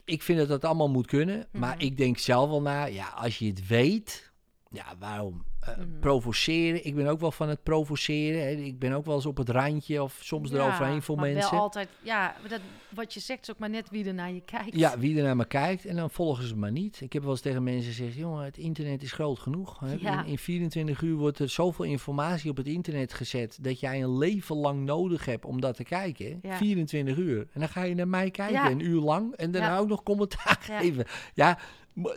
[0.04, 1.84] ik vind dat dat allemaal moet kunnen, maar Mhm.
[1.84, 4.32] ik denk zelf wel na, ja, als je het weet,
[4.70, 5.44] ja, waarom?
[5.60, 5.86] Eh, Mhm.
[6.00, 8.40] Provoceren, ik ben ook wel van het provoceren.
[8.42, 8.50] Hè.
[8.50, 11.50] Ik ben ook wel eens op het randje of soms ja, eroverheen voor maar mensen.
[11.50, 14.42] wel altijd, ja, dat, wat je zegt is ook maar net wie er naar je
[14.44, 14.76] kijkt.
[14.76, 17.00] Ja, wie er naar me kijkt en dan volgen ze maar niet.
[17.00, 19.80] Ik heb wel eens tegen mensen gezegd, jongen, het internet is groot genoeg.
[19.80, 19.92] Hè?
[19.98, 20.22] Ja.
[20.24, 23.58] In, in 24 uur wordt er zoveel informatie op het internet gezet...
[23.60, 26.38] dat jij een leven lang nodig hebt om dat te kijken.
[26.42, 26.56] Ja.
[26.56, 27.38] 24 uur.
[27.52, 29.34] En dan ga je naar mij kijken, een uur lang.
[29.34, 31.04] En daarna ook nog commentaar geven.
[31.34, 31.58] Ja,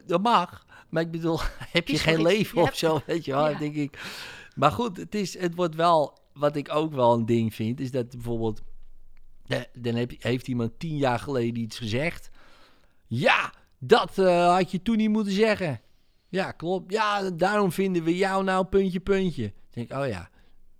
[0.06, 0.66] dat mag.
[0.90, 1.40] Maar ik bedoel,
[1.78, 3.58] heb je geen leven of zo, weet je wel, Ja.
[3.58, 4.00] denk ik.
[4.56, 6.20] Maar goed, het, is, het wordt wel...
[6.34, 8.62] Wat ik ook wel een ding vind, is dat bijvoorbeeld...
[9.74, 12.30] Dan heb, heeft iemand tien jaar geleden iets gezegd.
[13.08, 15.82] Ja, dat eh, had je toen niet moeten zeggen.
[16.30, 16.92] Ja, klopt.
[16.92, 19.44] Ja, daarom vinden we jou nou puntje, puntje.
[19.44, 20.30] Dan denk ik, oh ja.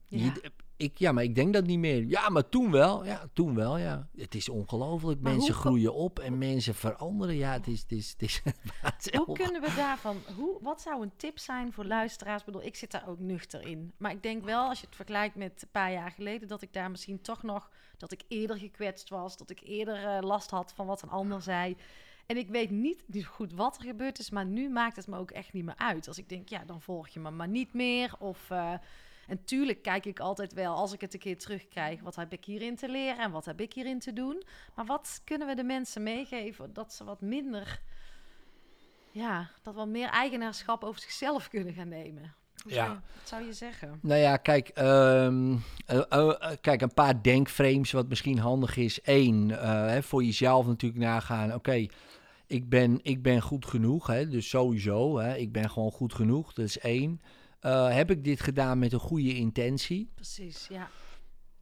[0.08, 0.18] Ja.
[0.24, 0.52] Je-
[0.82, 2.04] ik, ja, maar ik denk dat niet meer.
[2.04, 3.06] Ja, maar toen wel.
[3.06, 4.08] Ja, toen wel, ja.
[4.16, 5.22] Het is ongelooflijk.
[5.22, 7.36] Mensen hoe- groeien op en mensen veranderen.
[7.36, 7.82] Ja, het is...
[7.82, 8.42] Het is, het is,
[8.82, 12.40] het is Hoe kunnen we daarvan, hoe, wat zou een tip zijn voor luisteraars?
[12.40, 13.94] Ik bedoel, ik zit daar ook nuchter in.
[13.98, 16.74] Maar ik denk wel, als je het vergelijkt met een paar jaar geleden, dat ik
[16.74, 20.74] daar misschien toch nog, dat ik eerder gekwetst was, dat ik eerder eh, last had
[20.76, 21.76] van wat een ander zei.
[22.26, 25.18] En ik weet niet niet goed wat er gebeurd is, maar nu maakt het me
[25.18, 26.08] ook echt niet meer uit.
[26.08, 28.16] Als ik denk, ja, dan volg je me maar niet meer.
[28.20, 28.74] Of, eh,
[29.28, 32.46] en tuurlijk kijk ik altijd wel, als ik het een keer terugkrijg, wat heb ik
[32.46, 34.44] hierin te leren en wat heb ik hierin te doen.
[34.76, 37.82] Maar wat kunnen we de mensen meegeven dat ze wat minder
[39.12, 42.34] ja, dat wat meer eigenaarschap over zichzelf kunnen gaan nemen.
[42.64, 42.86] Hoe Ja.
[42.86, 44.00] zou je- wat zou je zeggen?
[44.02, 45.56] Nou ja, kijk, ehm,
[45.86, 49.00] eh, eh, eh, kijk, een paar denkframes wat misschien handig is.
[49.04, 51.54] Eén, eh, hè, voor jezelf natuurlijk nagaan.
[51.54, 51.86] Oké,
[52.48, 55.18] ik, ben, ik ben goed genoeg, hè, dus sowieso.
[55.18, 57.22] Hè, ik ben gewoon goed genoeg, dat is één.
[57.62, 60.12] Eh, heb ik dit gedaan met een goede intentie?
[60.16, 60.90] Precies, ja.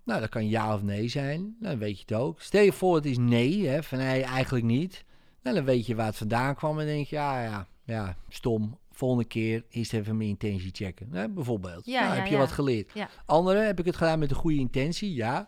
[0.03, 1.41] Nou, dat kan ja of nee zijn.
[1.41, 2.41] Nou, dan weet je het ook.
[2.41, 5.05] Stel je voor het is nee, hè, van nee, eigenlijk niet.
[5.41, 8.77] Nou, dan weet je waar het vandaan kwam en denk je, ja, ja, ja, stom.
[8.91, 11.07] Volgende keer eerst even mijn intentie checken.
[11.11, 11.85] Hè, bijvoorbeeld.
[11.85, 12.39] Ja, nou, ja, heb je ja.
[12.39, 12.91] wat geleerd.
[12.93, 13.09] Ja.
[13.25, 15.13] Andere, heb ik het gedaan met een goede intentie?
[15.13, 15.47] Ja.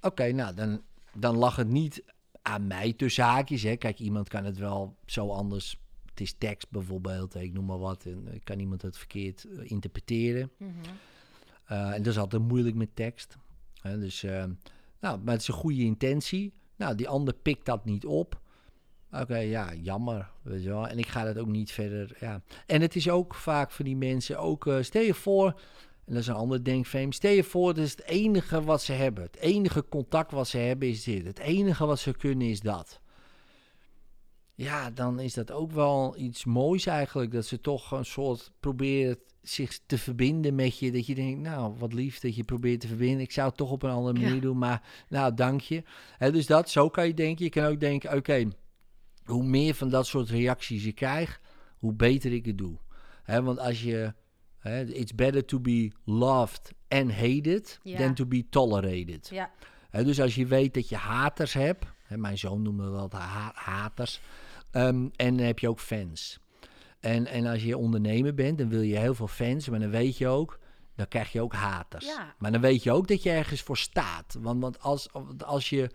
[0.00, 0.82] Oké, nou, dan,
[1.14, 2.04] dan lag het niet
[2.42, 3.62] aan mij tussen haakjes.
[3.62, 3.76] Hè.
[3.76, 5.78] Kijk, iemand kan het wel zo anders.
[6.18, 8.04] Het is tekst bijvoorbeeld, ik noem maar wat.
[8.04, 10.50] En eh, kan iemand het verkeerd eh, interpreteren.
[10.56, 10.70] Mhm.
[11.72, 13.36] Uh, en dat is altijd moeilijk met tekst.
[13.80, 14.44] Hè, dus, uh,
[15.00, 16.52] nou, maar het is een goede intentie.
[16.76, 18.40] Nou, die ander pikt dat niet op.
[19.12, 20.30] Oké, ja, jammer.
[20.42, 20.88] Weet je wel.
[20.88, 22.16] En ik ga dat ook niet verder.
[22.20, 22.42] Ja.
[22.66, 24.66] En het is ook vaak voor die mensen ook.
[24.66, 25.46] Uh, stel je voor,
[26.04, 27.14] en dat is een ander denkframe.
[27.14, 29.24] Stel je voor, dat is het enige wat ze hebben.
[29.24, 31.26] Het enige contact wat ze hebben is dit.
[31.26, 33.00] Het enige wat ze kunnen is dat.
[34.58, 37.32] Ja, dan is dat ook wel iets moois eigenlijk.
[37.32, 40.92] Dat ze toch een soort proberen zich te verbinden met je.
[40.92, 43.20] Dat je denkt, nou, wat lief dat je probeert te verbinden.
[43.20, 44.40] Ik zou het toch op een andere manier ja.
[44.40, 45.82] doen, maar nou, dank je.
[46.16, 47.44] He, dus dat, zo kan je denken.
[47.44, 48.52] Je kan ook denken, oké, okay,
[49.24, 51.40] hoe meer van dat soort reacties je krijgt,
[51.78, 52.78] hoe beter ik het doe.
[53.22, 54.14] He, want als je,
[54.58, 57.98] he, it's better to be loved and hated Ja.
[57.98, 59.28] than to be tolerated.
[59.28, 59.50] Ja,
[59.90, 64.20] dus als je weet dat je haters hebt, he, mijn zoon noemde dat ha haters,
[64.86, 66.38] um, en dan heb je ook fans.
[67.00, 70.18] En, en als je ondernemer bent, dan wil je heel veel fans, maar dan weet
[70.18, 70.58] je ook,
[70.96, 72.06] dan krijg je ook haters.
[72.06, 72.34] Ja.
[72.38, 74.36] Maar dan weet je ook dat je ergens voor staat.
[74.40, 75.08] Want, want als,
[75.46, 75.90] als je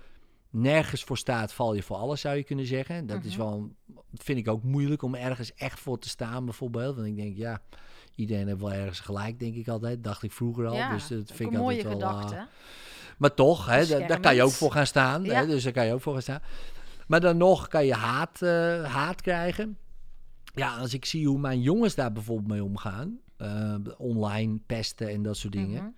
[0.50, 3.06] nergens voor staat, val je voor alles, zou je kunnen zeggen.
[3.06, 3.46] Dat is Mhm.
[3.46, 3.70] wel,
[4.14, 6.96] vind ik ook moeilijk om ergens echt voor te staan, bijvoorbeeld.
[6.96, 7.62] Want ik denk, ja,
[8.16, 10.04] iedereen heeft wel ergens gelijk, denk ik altijd.
[10.04, 10.76] Dacht ik vroeger al.
[10.76, 10.92] ja.
[10.94, 12.12] dus dat vind ik mooie altijd wel...
[12.12, 12.48] uh, gedachte.
[13.18, 15.24] maar toch, hè, da- daar kan je ook voor gaan staan.
[15.24, 15.34] Ja.
[15.40, 16.42] Hè, dus daar kan je ook voor gaan staan.
[17.08, 19.78] Maar dan nog kan je haat, eh, haat krijgen.
[20.56, 23.22] Ja, als ik zie hoe mijn jongens daar bijvoorbeeld mee omgaan.
[23.38, 25.84] eh, online pesten en dat soort dingen.
[25.84, 25.92] Mhm.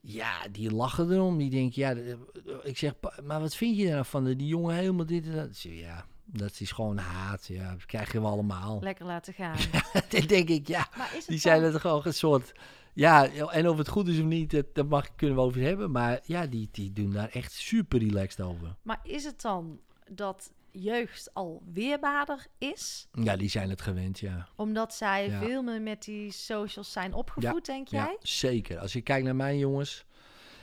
[0.00, 1.38] Ja, die lachen erom.
[1.38, 2.14] Die denken, ja, eh,
[2.62, 4.24] ik zeg, "Pa, maar wat vind je daar nou van?
[4.24, 5.56] Die jongen helemaal dit en dat.
[5.56, 7.46] Zeg, Ja, dat is gewoon haat.
[7.46, 8.78] Ja, dat krijgen we allemaal.
[8.82, 9.56] Lekker laten gaan.
[10.10, 10.88] dan denk ik, ja,
[11.26, 12.52] die zijn het gewoon een soort...
[12.94, 15.90] Ja, en of het goed is of niet, dat, dat mag, kunnen we over hebben.
[15.90, 18.76] Maar ja, die, die doen daar echt super relaxed over.
[18.82, 19.80] Maar is het dan
[20.10, 23.08] dat jeugd al weerbaarder is?
[23.12, 24.48] Ja, die zijn het gewend, ja.
[24.56, 25.38] Omdat zij Ja.
[25.38, 28.16] veel meer met die socials zijn opgevoed, denk Ja, jij?
[28.20, 28.78] zeker.
[28.78, 30.06] Als je kijkt naar mijn jongens...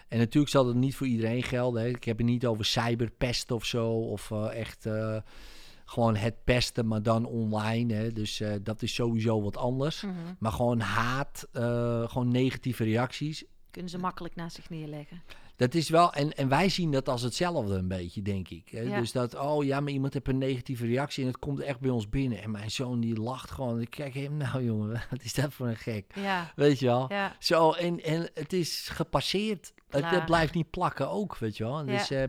[0.07, 1.81] En natuurlijk zal dat niet voor iedereen gelden.
[1.81, 1.87] Hè.
[1.87, 3.87] Ik heb het niet over cyberpest of zo.
[3.91, 5.17] Of eh, echt eh,
[5.85, 7.93] gewoon het pesten, maar dan online.
[7.93, 8.11] Hè.
[8.11, 10.01] Dus eh, dat is sowieso wat anders.
[10.01, 10.13] Mhm.
[10.39, 11.47] Maar gewoon haat,
[12.09, 13.43] gewoon negatieve reacties.
[13.71, 15.21] Kunnen ze makkelijk naast zich neerleggen.
[15.55, 18.71] Dat is wel, en, en wij zien dat als hetzelfde een beetje, denk ik.
[18.71, 18.99] Ja.
[18.99, 21.89] Dus dat, oh ja, maar iemand heeft een negatieve reactie en het komt echt bij
[21.89, 22.41] ons binnen.
[22.41, 23.81] En mijn zoon die lacht gewoon.
[23.81, 26.11] Ik kijk hem, nou jongen, wat is dat voor een gek?
[26.15, 27.05] Ja, Weet je wel?
[27.09, 27.35] ja.
[27.39, 29.73] Zo, en, en het is gepasseerd.
[29.89, 31.85] Het, blijft niet plakken ook, weet je wel.
[31.85, 31.97] Ja.
[31.97, 32.23] Dus, eh,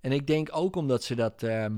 [0.00, 1.76] en ik denk ook omdat ze dat, ehm,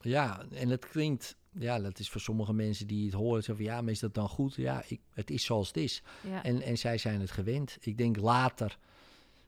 [0.00, 3.64] ja, en het klinkt, ja, dat is voor sommige mensen die het horen, zo van,
[3.64, 4.54] ja, maar is dat dan goed?
[4.54, 6.02] Ja, ik, het is zoals het is.
[6.20, 6.42] ja.
[6.42, 7.78] En, en zij zijn het gewend.
[7.80, 8.78] Ik denk later.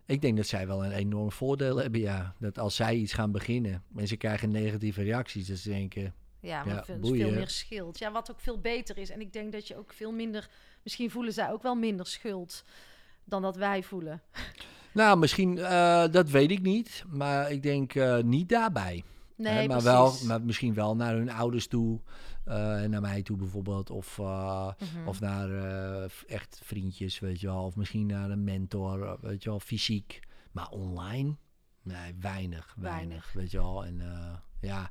[0.06, 2.34] Ik denk dat zij wel een enorm voordeel hebben, ja.
[2.38, 6.64] Dat als zij iets gaan beginnen en ze krijgen negatieve reacties, dat ze denken, Ja,
[6.64, 7.26] maar Ja, veel, boeien.
[7.26, 7.98] veel meer schuld.
[7.98, 9.10] Ja, wat ook veel beter is.
[9.10, 10.48] En ik denk dat je ook veel minder...
[10.82, 12.64] Misschien voelen zij ook wel minder schuld
[13.24, 14.22] dan dat wij voelen.
[14.92, 19.02] nou, misschien, eh, dat weet ik niet, maar ik denk eh, niet daarbij.
[19.36, 19.84] Nee, Hè, maar, precies.
[19.84, 22.00] wel, maar misschien wel naar hun ouders toe,
[22.88, 25.08] naar mij toe bijvoorbeeld, of, eh, Mhm.
[25.08, 29.42] of naar eh, echt vriendjes, weet je wel, of misschien naar een mentor, eh, weet
[29.42, 30.20] je wel, fysiek.
[30.52, 31.36] Maar online,
[31.82, 33.32] nee, weinig, weinig, Weinig.
[33.32, 33.84] weet je wel.
[33.84, 34.90] En eh, ja,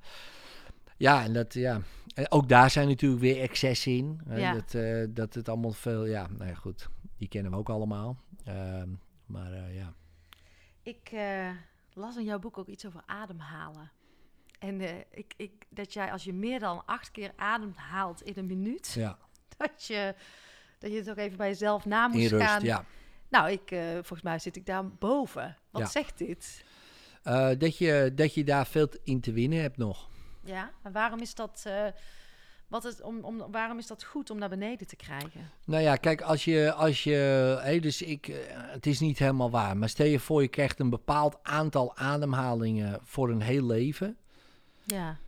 [0.98, 1.82] ja, en dat, ja.
[2.16, 4.22] En ook daar zijn natuurlijk weer excessen in.
[4.28, 4.54] hè, Ja.
[4.54, 8.18] dat, eh, dat het allemaal veel, ja, nou ja, goed, die kennen we ook allemaal.
[8.44, 8.90] Ehm,
[9.26, 9.94] Maar eh, ja.
[10.84, 11.50] Ik eh,
[11.94, 13.92] las in jouw boek ook iets over ademhalen.
[14.62, 18.46] En eh, ik, ik, dat jij als je meer dan acht keer ademhaalt in een
[18.46, 19.18] minuut, ja.
[19.58, 20.16] dat je,
[20.80, 22.64] dat je het ook even bij jezelf na In moest rust, gaan.
[22.64, 22.86] ja.
[23.30, 25.58] Nou, ik, eh, volgens mij zit ik daar boven.
[25.72, 25.88] Wat Ja.
[25.88, 26.64] zegt dit?
[27.24, 30.10] Eh, dat, je, dat je daar veel in te winnen hebt nog.
[30.44, 31.66] Ja, en waarom is dat,
[32.68, 35.50] wat het, om, om, waarom is dat goed om naar beneden te krijgen?
[35.66, 37.16] Nou ja, kijk, als je, als je
[37.62, 40.90] hé, dus ik, het is niet helemaal waar, maar stel je voor je krijgt een
[40.90, 44.18] bepaald aantal ademhalingen voor een heel leven,
[44.92, 45.20] Ja,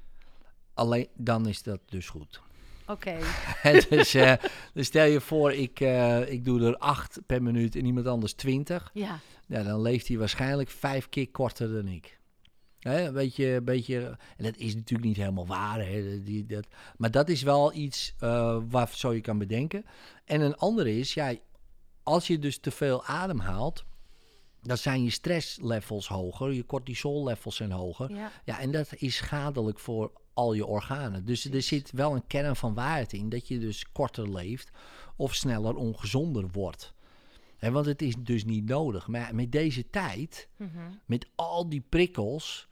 [0.74, 2.42] alleen dan is dat dus goed.
[2.88, 3.18] oké.
[3.90, 4.34] dus, eh,
[4.74, 8.34] dus stel je voor, ik, eh, ik doe er acht per minuut en iemand anders
[8.34, 12.20] twintig, Ja, ja, dan leeft hij waarschijnlijk vijf keer korter dan ik.
[12.80, 16.68] Hè, een beetje, een beetje, en dat is natuurlijk niet helemaal waar, hè, die, dat,
[16.98, 19.86] maar dat is wel iets eh, waar zo je kan bedenken.
[20.26, 21.34] En een andere is, ja,
[22.04, 23.86] als je dus te veel ademhaalt,
[24.64, 28.12] dan zijn je stresslevels hoger, je cortisollevels zijn hoger.
[28.14, 31.26] ja, Ja, en dat is schadelijk voor al je organen.
[31.26, 34.72] Dus er zit wel een kern van waarheid in dat je dus korter leeft
[35.16, 36.94] of sneller ongezonder wordt.
[37.58, 39.08] Hè, want het is dus niet nodig.
[39.08, 40.70] Maar met deze tijd, mhm.
[41.06, 42.68] met al die prikkels,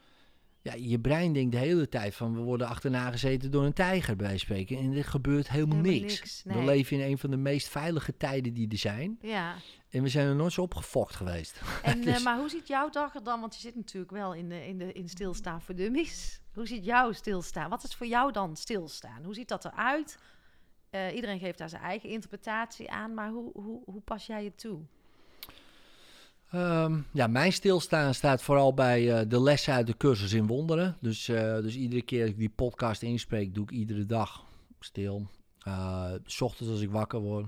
[0.62, 4.16] ja, je brein denkt de hele tijd van we worden achterna gezeten door een tijger
[4.16, 4.78] bij spreken.
[4.78, 6.20] En er gebeurt helemaal, Helemaal niks.
[6.20, 9.18] niks, We leven in een van de meest veilige tijden die er zijn.
[9.22, 9.56] ja.
[9.92, 11.62] En we zijn er nooit zo opgefokt geweest.
[11.84, 13.40] En, eh, Dus- maar hoe ziet jouw dag er dan?
[13.40, 16.42] Want je zit natuurlijk wel in, de, in, de, in stilstaan voor dummies.
[16.54, 17.70] Hoe ziet jouw stilstaan?
[17.70, 19.24] Wat is voor jou dan stilstaan?
[19.24, 20.18] Hoe ziet dat eruit?
[20.90, 24.58] Eh iedereen geeft daar zijn eigen interpretatie aan, maar hoe, hoe, hoe pas jij het
[24.60, 24.80] toe?
[26.52, 30.98] Ehm, ja, mijn stilstaan staat vooral bij eh, de lessen uit de cursus in wonderen.
[31.00, 34.44] Dus, dus iedere keer dat ik die podcast inspreek, doe ik iedere dag
[34.80, 35.28] stil.
[36.26, 37.46] S ochtends als ik wakker word,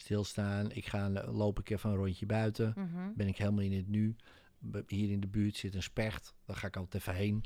[0.00, 0.72] stilstaan.
[0.72, 2.72] Ik ga, loop ik even een rondje buiten.
[2.76, 3.12] Mhm.
[3.14, 4.16] Ben ik helemaal in het nu.
[4.86, 6.34] Hier in de buurt zit een specht.
[6.46, 7.44] Daar ga ik altijd even heen.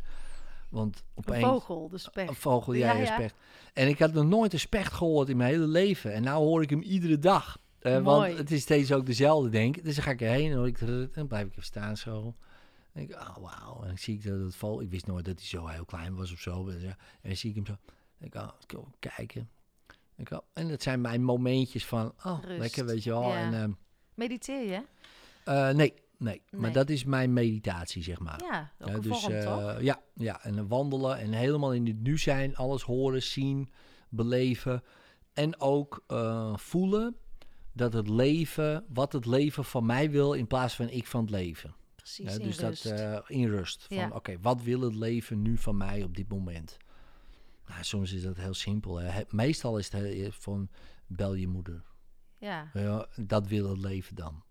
[0.69, 1.45] Want Een opeens...
[1.45, 2.29] vogel, de specht.
[2.29, 3.15] Een vogel, ja, Ja, een ja.
[3.15, 3.35] specht.
[3.73, 6.13] En ik had nog nooit een specht gehoord in mijn hele leven.
[6.13, 7.59] En nu hoor ik hem iedere dag.
[7.83, 8.03] Mooi.
[8.03, 9.85] want het is steeds ook dezelfde, denk ik.
[9.85, 12.23] Dus dan ga ik erheen en, hoor ik, en dan blijf ik even staan zo.
[12.23, 12.35] Dan
[12.93, 13.81] denk ik, oh wauw.
[13.81, 14.81] En dan zie ik dat het vogel...
[14.81, 16.69] Ik wist nooit dat hij zo heel klein was of zo.
[16.69, 17.77] En dan zie ik hem zo.
[18.19, 19.49] Dan ik, oh, kijken.
[20.17, 22.59] Ik, oh, en dat zijn mijn momentjes van, oh, Rust.
[22.59, 23.23] lekker, weet je wel.
[23.29, 23.37] Ja.
[23.47, 23.71] En, ehm,
[24.15, 24.83] Mediteer je?
[25.45, 28.41] eh, nee, nee, Maar dat is mijn meditatie, zeg maar.
[28.51, 29.81] Ja, ook dus, vorm, eh, toch?
[29.81, 33.69] Ja, ja, en wandelen en helemaal in het nu zijn, alles horen, zien,
[34.09, 34.83] beleven.
[35.33, 37.17] En ook eh, voelen
[37.73, 41.31] dat het leven, wat het leven van mij wil, in plaats van ik van het
[41.31, 41.75] leven.
[41.97, 42.83] Precies, Ja, in dus rust.
[42.89, 43.85] dat eh, in rust.
[43.89, 44.11] Van Ja.
[44.13, 46.77] oké, wat wil het leven nu van mij op dit moment?
[47.67, 48.97] Nou, soms is dat heel simpel.
[49.01, 49.23] Hè.
[49.29, 50.69] Meestal is het heel- van
[51.07, 51.85] bel je moeder.
[52.39, 54.43] ja, Ja, dat wil het leven dan.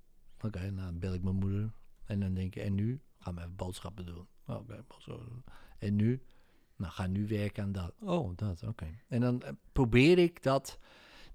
[0.42, 1.74] Oké, nou dan bel ik mijn moeder.
[2.06, 3.02] En dan denk ik, en nu?
[3.20, 4.28] Gaan we even boodschappen doen.
[4.46, 5.44] Oké, boodschappen doen.
[5.78, 6.24] En nu?
[6.76, 7.94] Nou, ga nu werken aan dat.
[8.00, 9.00] Oh, dat, oké.
[9.08, 10.80] En dan eh, probeer ik dat...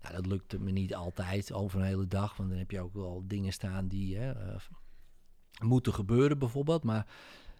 [0.03, 2.37] Nou, dat lukt me niet altijd over een hele dag.
[2.37, 4.61] Want dan heb je ook wel dingen staan die hè, eh,
[5.62, 6.83] moeten gebeuren bijvoorbeeld.
[6.85, 7.07] Maar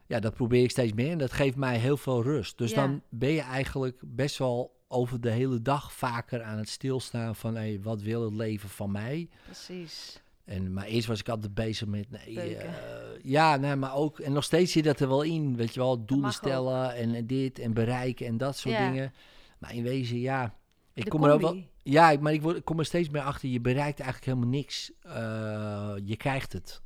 [0.09, 1.11] ja, dat probeer ik steeds meer.
[1.11, 2.59] En dat geeft mij heel veel rust.
[2.59, 2.77] Dus Ja.
[2.77, 7.57] dan ben je eigenlijk best wel over de hele dag vaker aan het stilstaan van...
[7.57, 9.29] Hé, wat wil het leven van mij?
[9.45, 10.23] precies.
[10.45, 12.71] En, maar eerst was ik altijd bezig met, nee, eh,
[13.23, 16.05] ja, nee, maar ook, en nog steeds zit dat er wel in, weet je wel,
[16.05, 16.33] doelen ook.
[16.33, 18.91] stellen en, dit en bereiken en dat soort Ja.
[18.91, 19.13] dingen.
[19.59, 20.55] Maar in wezen, ja,
[20.95, 23.23] ik De kom er ook wel, ja, maar ik, word, ik kom er steeds meer
[23.23, 24.93] achter, je bereikt eigenlijk helemaal niks.
[25.03, 26.83] Eh, je krijgt het.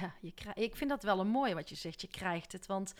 [0.00, 2.00] Ja, je ik vind dat wel een mooi wat je zegt.
[2.00, 2.66] Je krijgt het.
[2.66, 2.94] Want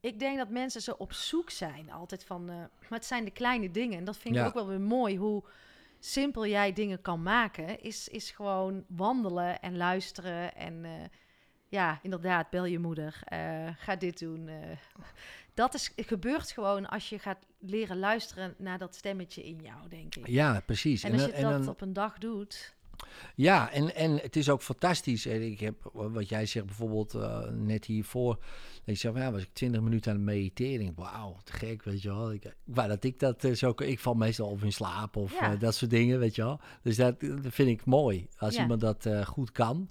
[0.00, 2.48] ik denk dat mensen zo op zoek zijn altijd van...
[2.48, 3.98] eh, maar het zijn de kleine dingen.
[3.98, 4.46] En dat vind ik Ja.
[4.46, 5.16] ook wel weer mooi.
[5.16, 5.44] Hoe
[5.98, 7.80] simpel jij dingen kan maken.
[7.82, 10.54] Is, is gewoon wandelen en luisteren.
[10.54, 10.92] En eh,
[11.68, 13.20] ja, inderdaad, bel je moeder.
[13.24, 14.50] eh, ga dit doen.
[15.54, 20.14] dat is, gebeurt gewoon als je gaat leren luisteren naar dat stemmetje in jou, denk
[20.14, 20.26] ik.
[20.26, 21.02] Ja, precies.
[21.02, 22.78] En als je dat op een dag doet...
[23.34, 25.26] Ja, en, en het is ook fantastisch.
[25.26, 28.38] En ik heb, wat jij zegt bijvoorbeeld eh, net hiervoor.
[28.84, 30.92] Ik zeg, ja, was ik 20 minuten aan het mediteren.
[30.96, 32.32] Wauw, te gek, weet je wel.
[32.32, 33.72] Ik, waar dat ik dat eh, zo.
[33.76, 35.52] Ik val meestal of in slaap of Ja.
[35.52, 36.60] eh, dat soort dingen, weet je wel.
[36.82, 38.28] Dus dat, dat vind ik mooi.
[38.38, 38.60] Als Ja.
[38.62, 39.90] iemand dat goed kan.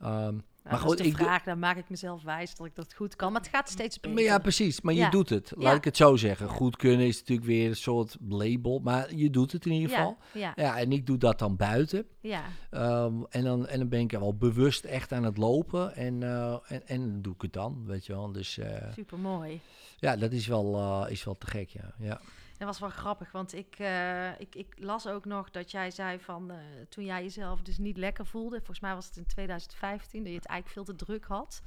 [0.00, 0.38] Ehm,
[0.70, 2.74] Maar dat goed, is de ik doe- vraag, dan maak ik mezelf wijs dat ik
[2.74, 3.32] dat goed kan.
[3.32, 4.14] Maar het gaat steeds beter.
[4.14, 4.80] maar ja, precies.
[4.80, 5.52] Maar je doet het.
[5.56, 5.72] Laat Ja.
[5.74, 6.48] ik het zo zeggen.
[6.48, 8.78] Goed kunnen is natuurlijk weer een soort label.
[8.78, 10.16] Maar je doet het in ieder geval.
[10.32, 12.06] Ja, ja, en ik doe dat dan buiten.
[12.20, 12.42] ja.
[12.70, 15.94] Ehm, en, dan, en dan ben ik wel bewust echt aan het lopen.
[15.94, 18.32] En, eh, en, en doe ik het dan, weet je wel.
[18.32, 19.60] Dus eh, super mooi.
[19.96, 21.94] ja, dat is wel, eh, is wel te gek, ja.
[21.98, 22.20] ja.
[22.58, 26.20] Dat was wel grappig, want ik, eh, ik, ik las ook nog dat jij zei
[26.20, 26.50] van...
[26.50, 26.56] eh,
[26.88, 28.56] toen jij jezelf dus niet lekker voelde...
[28.56, 31.62] volgens mij was het in 2015, dat je het eigenlijk veel te druk had...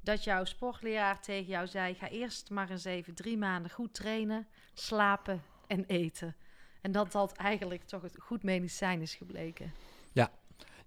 [0.00, 1.94] dat jouw sportleraar tegen jou zei...
[1.94, 6.36] ga eerst maar eens even drie maanden goed trainen, slapen en eten.
[6.80, 9.72] En dat dat eigenlijk toch het goed medicijn is gebleken.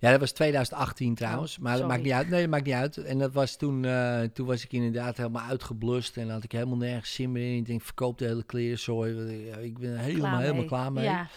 [0.06, 1.58] Ja, dat was 2018 trouwens.
[1.58, 2.30] Oh, maar dat maakt niet uit.
[2.30, 2.97] Nee, dat maakt niet uit.
[2.97, 6.18] En dat was toen, eh, toen was ik inderdaad helemaal uitgeblust.
[6.18, 7.58] En had ik helemaal nergens zin meer in.
[7.58, 9.16] Ik denk, verkoop de hele klerenzooi.
[9.16, 9.30] want
[9.64, 11.03] Ik ben helemaal, Klaar helemaal klaar mee.
[11.03, 11.28] Ja,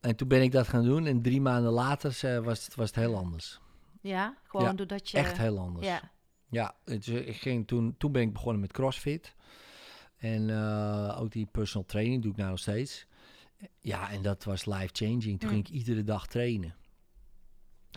[0.00, 1.06] En toen ben ik dat gaan doen.
[1.06, 3.60] En drie maanden later eh, was, het, was het heel anders.
[4.00, 5.16] ja gewoon Ja, doordat je...
[5.18, 5.86] Echt heel anders.
[5.86, 6.00] Ja,
[6.50, 9.34] Ja, het, ik ging toen, toen ben ik begonnen met CrossFit.
[10.16, 13.06] En eh, ook die personal training doe ik nou nog steeds.
[13.80, 15.40] Ja, en dat was life-changing.
[15.40, 15.54] Toen Mm.
[15.54, 16.74] ging ik iedere dag trainen.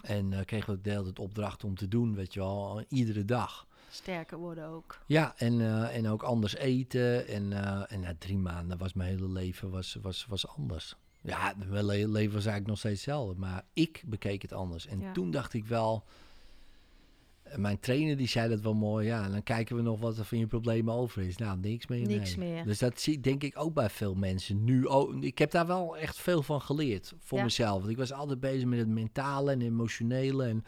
[0.02, 3.26] En eh kregen we de hele tijd opdracht om te doen, weet je wel, iedere
[3.26, 3.68] dag.
[3.90, 5.00] sterker worden ook.
[5.06, 7.28] Ja, en, eh, en ook anders eten.
[7.28, 10.96] En, eh, en na drie maanden was mijn hele leven was, was, was anders.
[11.22, 13.40] Ja, mijn le- leven was eigenlijk nog steeds hetzelfde.
[13.40, 14.88] Maar ik bekeek het anders.
[14.88, 15.12] En Ja.
[15.12, 16.04] toen dacht ik wel...
[17.56, 19.06] Mijn trainer die zei dat wel mooi.
[19.08, 21.38] Ja, en dan kijken we nog wat er van je problemen over is.
[21.38, 22.08] Nou, niks meer.
[22.08, 22.52] Niks nee.
[22.54, 22.64] meer.
[22.64, 24.88] Dus dat zie denk ik ook bij veel mensen nu.
[24.88, 25.24] ook.
[25.24, 27.44] ik heb daar wel echt veel van geleerd voor Ja.
[27.44, 27.80] mezelf.
[27.80, 30.46] Want ik was altijd bezig met het mentale en emotionele.
[30.46, 30.62] En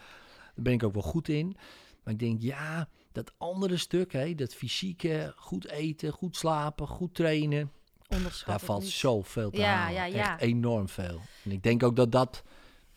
[0.55, 1.55] daar ben ik ook wel goed in.
[2.03, 7.13] Maar ik denk, ja, dat andere stuk, hè, dat fysieke, goed eten, goed slapen, goed
[7.15, 7.71] trainen.
[8.07, 8.91] Onderschat daar valt niet.
[8.91, 9.93] zoveel te Ja, halen.
[9.93, 10.31] ja, ja.
[10.33, 11.21] Echt enorm veel.
[11.43, 12.43] En ik denk ook dat dat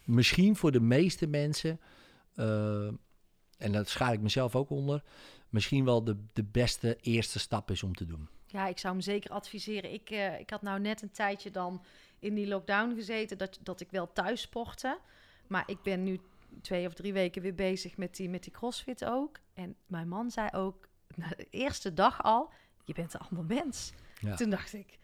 [0.04, 1.80] misschien voor de meeste mensen,
[2.34, 2.88] eh,
[3.58, 5.02] en dat schaar ik mezelf ook onder,
[5.48, 8.28] misschien wel de, de beste eerste stap is om te doen.
[8.46, 9.92] Ja, ik zou hem zeker adviseren.
[9.92, 11.84] Ik, eh, ik had nou net een tijdje dan
[12.18, 14.98] in die lockdown gezeten dat, dat ik wel thuis sportte.
[15.46, 16.20] Maar ik ben nu
[16.62, 19.38] twee of drie weken weer bezig met die, met die crossfit ook.
[19.54, 22.52] En mijn man zei ook, na de eerste dag al,
[22.84, 23.92] je bent een ander mens.
[24.20, 24.34] Ja.
[24.34, 24.98] Toen dacht ik...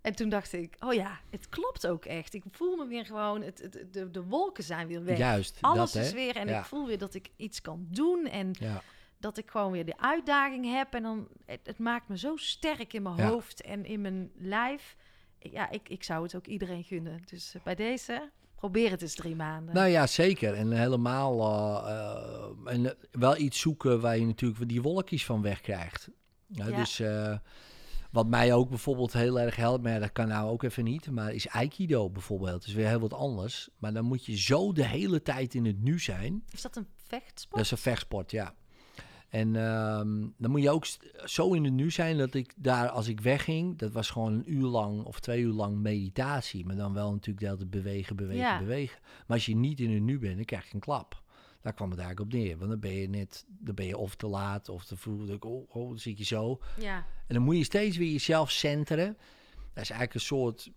[0.00, 2.34] En toen dacht ik, oh ja, het klopt ook echt.
[2.34, 5.18] Ik voel me weer gewoon, het, het, de, de wolken zijn weer weg.
[5.18, 6.58] Juist, Alles dat is weer en Ja.
[6.58, 8.26] ik voel weer dat ik iets kan doen.
[8.26, 8.82] En Ja.
[9.18, 10.94] dat ik gewoon weer de uitdaging heb.
[10.94, 13.28] En dan, het, het maakt me zo sterk in mijn Ja.
[13.28, 14.96] hoofd en in mijn lijf.
[15.38, 17.22] Ja, ik, ik zou het ook iedereen gunnen.
[17.24, 19.74] Dus eh, bij deze, probeer het eens drie maanden.
[19.74, 20.54] Nou ja, zeker.
[20.54, 21.94] En helemaal eh,
[22.66, 26.08] eh, en wel iets zoeken waar je natuurlijk die wolkjes van wegkrijgt.
[26.46, 26.76] Ja, Ja.
[26.76, 27.02] Dus
[28.10, 31.10] wat mij ook bijvoorbeeld heel erg helpt, maar ja, dat kan nou ook even niet,
[31.10, 32.52] maar is Aikido bijvoorbeeld.
[32.52, 33.68] Dat is weer heel wat anders.
[33.78, 36.42] Maar dan moet je zo de hele tijd in het nu zijn.
[36.50, 37.54] Is dat een vechtsport?
[37.56, 38.54] Dat is een vechtsport, ja.
[39.28, 40.86] En ehm, dan moet je ook
[41.24, 44.52] zo in het nu zijn dat ik daar, als ik wegging, dat was gewoon een
[44.52, 46.66] uur lang of twee uur lang meditatie.
[46.66, 48.58] Maar dan wel natuurlijk de hele tijd bewegen, bewegen, Ja.
[48.58, 48.98] bewegen.
[49.02, 51.22] Maar als je niet in het nu bent, dan krijg je een klap.
[51.68, 52.58] Daar kwam het eigenlijk op neer.
[52.58, 55.28] Want dan ben je net, dan ben je of te laat of te vroeg.
[55.28, 56.58] Ik, oh, oh, dan zit je zo.
[56.78, 56.96] Ja,
[57.26, 59.06] En dan moet je steeds weer jezelf centeren.
[59.54, 60.70] Dat is eigenlijk een soort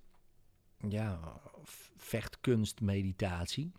[0.90, 1.20] ja,
[1.98, 3.72] vechtkunst meditatie.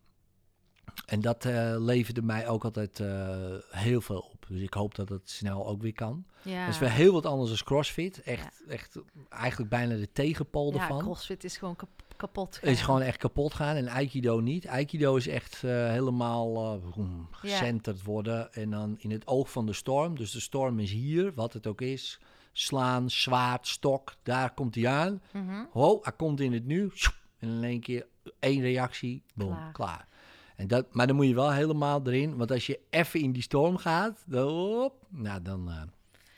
[1.06, 4.44] En dat eh, leverde mij ook altijd eh, heel veel op.
[4.48, 6.26] Dus ik hoop dat het snel ook weer kan.
[6.42, 6.64] ja.
[6.64, 8.22] Dat is weer heel wat anders dan CrossFit.
[8.22, 8.98] Echt, echt
[9.28, 10.98] eigenlijk bijna de tegenpol ja, ervan.
[11.02, 13.76] crossfit is gewoon kap- kapot is gewoon echt kapot gaan.
[13.76, 14.66] En Aikido niet.
[14.66, 17.26] Aikido is echt eh, helemaal Ja.
[17.30, 18.52] gecenterd worden.
[18.52, 20.16] En dan in het oog van de storm.
[20.16, 22.20] Dus de storm is hier, wat het ook is.
[22.52, 25.22] Slaan, zwaard, stok, daar komt hij aan.
[25.32, 25.64] Mhm.
[25.70, 26.90] Ho, hij komt in het nu.
[27.38, 28.06] En in één keer
[28.38, 29.72] één reactie, boom, Klaar.
[29.72, 30.08] klaar.
[30.56, 32.36] En dat, maar dan moet je wel helemaal erin.
[32.36, 35.82] Want als je even in die storm gaat, dan, nou, dan, eh,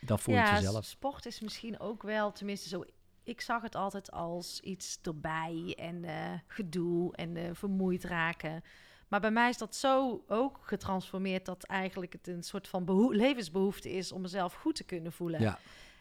[0.01, 2.85] dan voel je ja, het sport is misschien ook wel, tenminste zo...
[3.25, 6.15] Ik zag het altijd als iets erbij en eh,
[6.47, 8.65] gedoe en eh, vermoeid raken.
[9.09, 13.15] Maar bij mij is dat zo ook getransformeerd dat eigenlijk het een soort van behoe-
[13.15, 15.41] levensbehoefte is om mezelf goed te kunnen voelen.
[15.41, 15.59] Ja,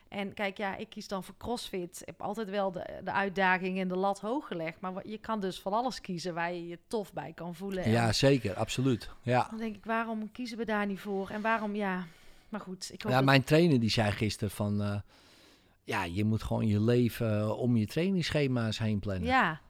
[0.07, 1.97] En kijk, ja, ik kies dan voor CrossFit.
[2.01, 4.79] Ik heb altijd wel de, de uitdaging en de lat hoog gelegd.
[4.79, 7.83] Maar je kan dus van alles kiezen waar je je tof bij kan voelen.
[7.83, 9.09] En ja, zeker, absoluut.
[9.21, 9.47] Ja.
[9.49, 11.29] dan denk ik, waarom kiezen we daar niet voor?
[11.29, 12.05] En waarom, ja...
[12.49, 14.81] Maar goed, ik hoop Ja, dat- mijn trainer die zei gisteren van...
[14.81, 14.95] eh,
[15.83, 19.27] ja, je moet gewoon je leven om je trainingsschema's heen plannen.
[19.27, 19.61] Ja,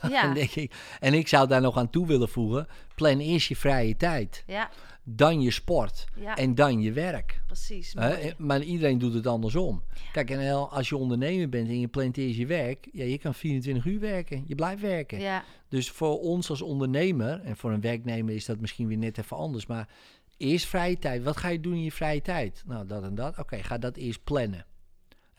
[0.00, 2.66] En, ja, denk ik, en ik zou daar nog aan toe willen voegen.
[2.94, 4.42] Plan eerst je vrije tijd.
[4.46, 4.70] ja,
[5.02, 6.06] Dan je sport.
[6.16, 7.40] ja, En dan je werk.
[7.46, 7.94] precies.
[7.98, 9.82] Hè, maar iedereen doet het andersom.
[10.12, 12.88] Kijk, en als je ondernemer bent en je plant eerst je werk...
[12.92, 14.44] Ja, je kan 24 uur werken.
[14.46, 15.20] Je blijft werken.
[15.20, 17.40] Ja, Dus voor ons als ondernemer...
[17.40, 19.66] en voor een werknemer is dat misschien weer net even anders...
[19.66, 19.88] maar
[20.36, 21.22] eerst vrije tijd.
[21.22, 22.62] Wat ga je doen in je vrije tijd?
[22.66, 23.38] Nou, dat en dat.
[23.38, 24.66] Oké, ga dat eerst plannen.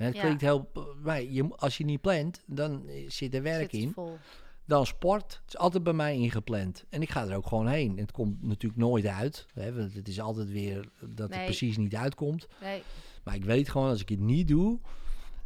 [0.02, 0.22] Het Ja.
[0.22, 0.72] klinkt heel...
[1.04, 3.92] Maar je, als je niet plant, dan eh, zit er werk zit in.
[3.92, 4.18] vol.
[4.66, 5.32] Dan sport.
[5.42, 6.86] Het is altijd bij mij ingepland.
[6.90, 7.92] En ik ga er ook gewoon heen.
[7.92, 9.46] En het komt natuurlijk nooit uit.
[9.54, 11.38] Hè, want het is altijd weer dat Nee.
[11.38, 12.48] het precies niet uitkomt.
[12.62, 12.84] Nee,
[13.24, 14.80] Maar ik weet gewoon, als ik het niet doe,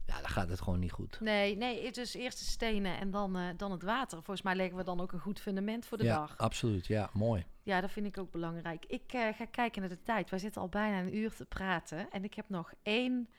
[0.06, 1.18] ja, dan gaat het gewoon niet goed.
[1.22, 4.18] Nee, nee, het is eerst de stenen en dan, eh, dan het water.
[4.18, 6.38] Volgens mij leggen we dan ook een goed fundament voor de ja, dag.
[6.38, 6.86] absoluut.
[6.88, 7.46] Ja, mooi.
[7.64, 8.86] Ja, dat vind ik ook belangrijk.
[8.88, 10.30] Ik eh, ga kijken naar de tijd.
[10.30, 12.10] Wij zitten al bijna een uur te praten.
[12.12, 13.30] En ik heb nog één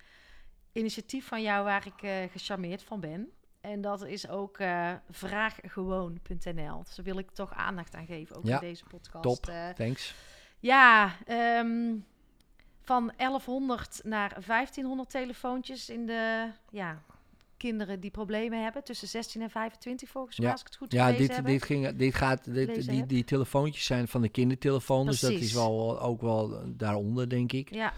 [0.77, 3.29] initiatief van jou waar ik eh, gecharmeerd van ben.
[3.61, 6.83] En dat is ook eh vraaggewoon.nl.
[6.85, 9.23] Dus daar wil ik toch aandacht aan geven, ook Ja, in deze podcast.
[9.23, 9.47] top.
[9.47, 10.15] Eh, Thanks.
[10.61, 11.95] ja, ehm,
[12.83, 17.03] van 1100 naar 1500 telefoontjes in de ja,
[17.57, 18.85] kinderen die problemen hebben.
[18.85, 20.53] Tussen 16 en 25 volgens mij, Ja.
[20.53, 21.45] als ik het goed Ja, dit, heb.
[21.45, 25.53] dit, ging, dit gaat, dit, die, die telefoontjes zijn van de kindertelefoon, dus dat is
[25.53, 27.71] wel ook wel daaronder, denk ik.
[27.75, 27.93] Ja,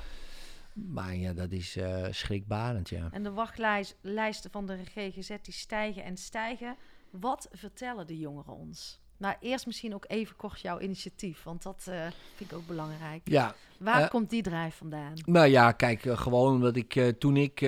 [0.86, 3.08] Maar ja, dat is eh, schrikbarend, ja.
[3.12, 6.76] en de wachtlijsten van de GGZ die stijgen en stijgen.
[7.10, 9.00] Wat vertellen de jongeren ons?
[9.16, 12.00] Nou, eerst misschien ook even kort jouw initiatief, want dat eh,
[12.36, 13.20] vind ik ook belangrijk.
[13.24, 15.12] Ja, Waar Eh, komt die drijf vandaan?
[15.24, 17.60] nou ja, kijk, gewoon omdat ik toen ik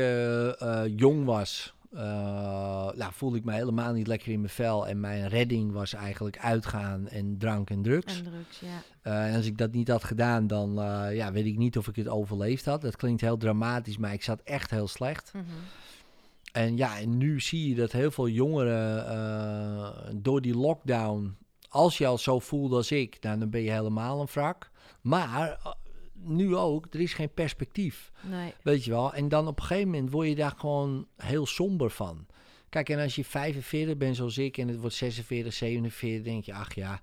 [0.96, 4.88] jong was, eh, nou, voelde ik me helemaal niet lekker in mijn vel.
[4.88, 8.18] En mijn redding was eigenlijk uitgaan en drank en drugs.
[8.18, 8.82] En drugs, ja.
[9.02, 11.88] Eh, en als ik dat niet had gedaan, dan eh, ja, weet ik niet of
[11.88, 12.80] ik het overleefd had.
[12.80, 15.32] Dat klinkt heel dramatisch, maar ik zat echt heel slecht.
[15.34, 15.44] Mhm.
[16.52, 21.36] En ja, en nu zie je dat heel veel jongeren door die lockdown,
[21.68, 24.70] als je al zo voelt als ik, nou, dan ben je helemaal een wrak.
[25.00, 25.74] Maar
[26.22, 29.14] nu ook, er is geen perspectief, Nee, weet je wel.
[29.14, 32.26] En dan op een gegeven moment word je daar gewoon heel somber van.
[32.68, 36.54] Kijk, en als je 45 bent zoals ik en het wordt 46, 47, denk je,
[36.54, 37.00] ach ja,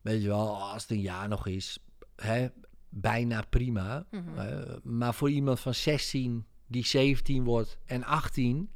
[0.00, 1.78] weet je wel, als het een jaar nog is,
[2.16, 2.46] hè,
[2.88, 4.06] bijna prima.
[4.10, 4.38] Mhm.
[4.38, 8.70] Eh, maar voor iemand van 16 die 17 wordt en 18,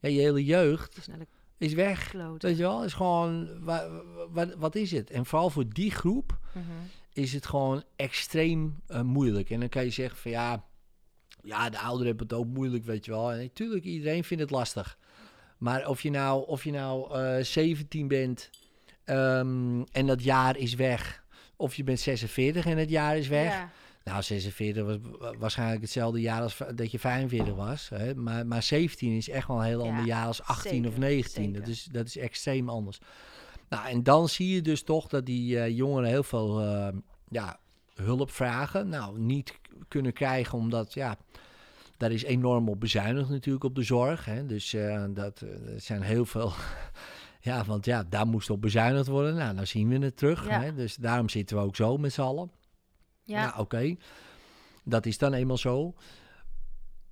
[0.00, 0.96] ja, je hele jeugd
[1.58, 2.08] is weg.
[2.08, 2.48] kloten.
[2.48, 3.88] Weet je wel, is gewoon, wa-
[4.30, 5.10] wa- wat is het?
[5.10, 6.66] En vooral voor die groep Mhm.
[7.12, 9.50] Is het gewoon extreem eh, moeilijk.
[9.50, 10.64] En dan kan je zeggen van ja,
[11.42, 13.32] ja, de ouderen hebben het ook moeilijk, weet je wel.
[13.32, 14.98] En natuurlijk, iedereen vindt het lastig.
[15.58, 18.50] Maar of je nou, of je nou eh 17 bent
[19.04, 21.24] ehm, en dat jaar is weg,
[21.56, 23.52] of je bent 46 en het jaar is weg.
[23.52, 23.70] Ja.
[24.04, 27.88] Nou, 46 was wa- waarschijnlijk hetzelfde jaar als dat je 45 was.
[27.88, 28.14] Hè?
[28.14, 30.98] Maar, maar 17 is echt wel een heel Ja, ander jaar als 18 of zeker,
[30.98, 31.52] 19.
[31.52, 32.98] Dat is, dat is extreem anders.
[33.70, 36.88] Nou, en dan zie je dus toch dat die eh, jongeren heel veel eh,
[37.28, 37.58] ja,
[37.94, 38.88] hulp vragen.
[38.88, 39.58] Nou, niet
[39.88, 41.16] kunnen krijgen omdat, ja,
[41.96, 44.24] daar is enorm op bezuinigd natuurlijk op de zorg.
[44.24, 44.46] Hè?
[44.46, 45.44] Dus eh, dat,
[45.76, 46.52] zijn heel veel...
[47.40, 49.34] ja, want ja, daar moest op bezuinigd worden.
[49.34, 50.48] Nou, dan zien we het terug.
[50.48, 50.60] Ja.
[50.60, 50.74] Hè?
[50.74, 52.50] Dus daarom zitten we ook zo met z'n allen.
[53.24, 53.44] Ja.
[53.44, 53.96] Nou, oké.
[54.84, 55.94] Dat is dan eenmaal zo.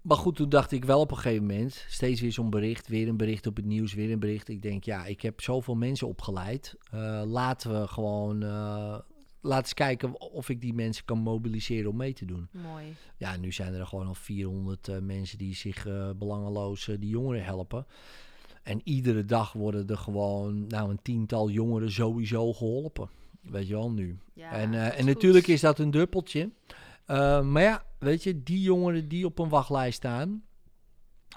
[0.08, 3.08] Maar goed, toen dacht ik wel op een gegeven moment, steeds weer zo'n bericht, weer
[3.08, 4.48] een bericht op het nieuws, weer een bericht.
[4.48, 6.74] Ik denk, ja, ik heb zoveel mensen opgeleid.
[6.90, 8.98] Eh, laten we gewoon, eh
[9.40, 12.48] laten eens kijken of ik die mensen kan mobiliseren om mee te doen.
[12.50, 12.84] Mooi.
[13.16, 15.86] Ja, nu zijn er gewoon al 400 eh, mensen die zich
[16.16, 17.86] belangeloos die jongeren helpen.
[18.62, 23.08] En iedere dag worden er gewoon, nou, een tiental jongeren sowieso geholpen.
[23.40, 24.18] Weet je wel, nu.
[24.32, 25.04] Ja, En, en goed.
[25.04, 26.50] natuurlijk is dat een druppeltje.
[27.08, 30.42] Eh, maar ja, weet je, die jongeren die op een wachtlijst staan,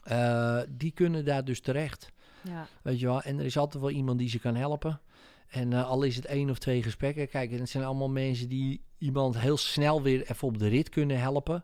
[0.04, 2.12] eh, die kunnen daar dus terecht.
[2.44, 2.68] Ja.
[2.82, 5.02] Weet je wel, en er is altijd wel iemand die ze kan helpen.
[5.48, 8.82] En eh, al is het één of twee gesprekken, kijk, het zijn allemaal mensen die
[8.98, 11.64] iemand heel snel weer even op de rit kunnen helpen.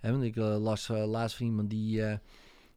[0.00, 2.02] Want ik las laatst van iemand die,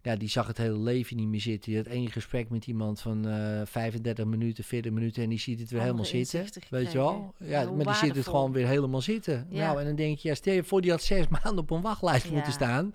[0.04, 1.72] ja, die zag het hele leven niet meer zitten.
[1.72, 5.60] Die had één gesprek met iemand van eh 35 minuten, 40 minuten en die ziet
[5.60, 6.62] het weer Andere helemaal zitten.
[6.70, 7.34] Weet je wel?
[7.38, 9.47] Ja, maar die zit het gewoon weer helemaal zitten.
[9.49, 9.66] Ja.
[9.66, 11.82] Nou, en dan denk je, ja, stel je voor die had zes maanden op een
[11.82, 12.32] wachtlijst Ja.
[12.34, 12.93] moeten staan.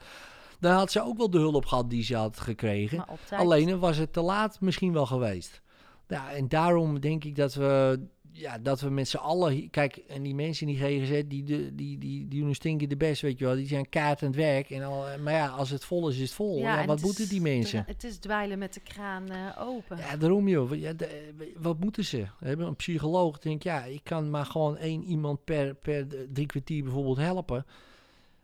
[0.60, 3.04] Dan had ze ook wel de hulp gehad die ze had gekregen.
[3.30, 5.62] Alleen was het te laat misschien wel geweest.
[6.08, 8.00] Ja, en daarom denk ik dat we,
[8.38, 9.70] ja, dat we met z'n allen...
[9.70, 12.96] Kijk, en die mensen in die GGZ, die, die, die, die, die doen een stinkende
[12.96, 13.54] best, weet je wel.
[13.54, 14.70] Die zijn kaart aan het werk.
[14.70, 16.58] En al, maar ja, als het vol is, is het vol.
[16.58, 17.84] Ja, wat het moeten is die mensen?
[17.86, 19.96] Het is dwijlen met de kraan eh, open.
[19.96, 20.74] Ja, daarom joh.
[20.74, 22.26] Ja, de- wat moeten ze?
[22.38, 26.46] We hebben een psycholoog denkt, ja, ik kan maar gewoon één iemand per, per drie
[26.46, 27.66] kwartier bijvoorbeeld helpen.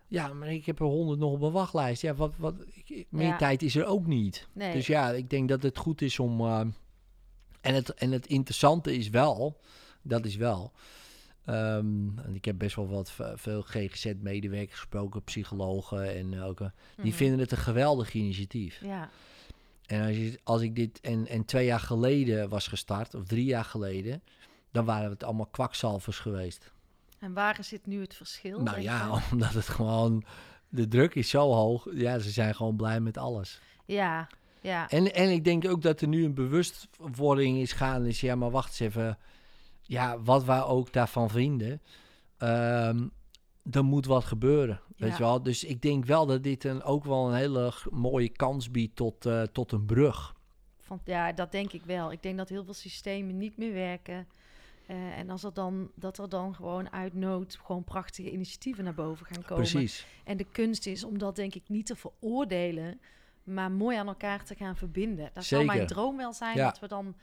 [0.08, 2.02] Ja, maar ik heb er honderd nog op een wachtlijst.
[2.02, 3.36] Ja, wat, wat, ik- meer Ja.
[3.36, 4.48] tijd is er ook niet.
[4.52, 4.72] Nee.
[4.72, 6.40] Dus ja, ik denk dat het goed is om.
[6.40, 6.60] eh,
[7.60, 9.56] en, het, en het interessante is wel,
[10.04, 10.72] dat is wel.
[11.44, 16.60] ehm, en ik heb best wel wat veel GGZ-medewerkers gesproken, psychologen en ook.
[16.60, 17.14] eh, die Mhm.
[17.16, 18.80] vinden het een geweldig initiatief.
[18.82, 19.10] Ja.
[19.86, 23.44] En als, je, als ik dit en, en twee jaar geleden was gestart, of drie
[23.44, 24.22] jaar geleden,
[24.72, 26.72] dan waren het allemaal kwakzalvers geweest.
[27.18, 28.60] En waar zit nu het verschil?
[28.60, 29.20] nou ja, je?
[29.32, 30.24] omdat het gewoon,
[30.68, 31.86] de druk is zo hoog.
[31.94, 33.60] Ja, ze zijn gewoon blij met alles.
[33.84, 34.26] Ja.
[34.60, 34.88] Ja.
[34.90, 38.08] En, en ik denk ook dat er nu een bewustwording is gaande.
[38.08, 39.18] Is, ja, maar wacht eens even.
[39.86, 41.82] Ja, wat wij ook daarvan vinden.
[42.36, 43.08] Ehm,
[43.70, 44.80] er moet wat gebeuren.
[44.96, 45.16] Weet Ja.
[45.16, 45.42] je wel?
[45.42, 49.26] Dus ik denk wel dat dit een, ook wel een hele mooie kans biedt tot,
[49.26, 50.34] eh, tot een brug.
[50.78, 52.12] Van, ja, dat denk ik wel.
[52.12, 54.26] Ik denk dat heel veel systemen niet meer werken.
[54.86, 58.94] Eh, en als er dan, dat er dan gewoon uit nood gewoon prachtige initiatieven naar
[58.94, 59.70] boven gaan komen.
[59.70, 60.06] Precies.
[60.24, 63.00] En de kunst is om dat denk ik niet te veroordelen,
[63.42, 65.30] maar mooi aan elkaar te gaan verbinden.
[65.32, 66.64] Dat zou mijn droom wel zijn Ja.
[66.64, 67.14] dat we dan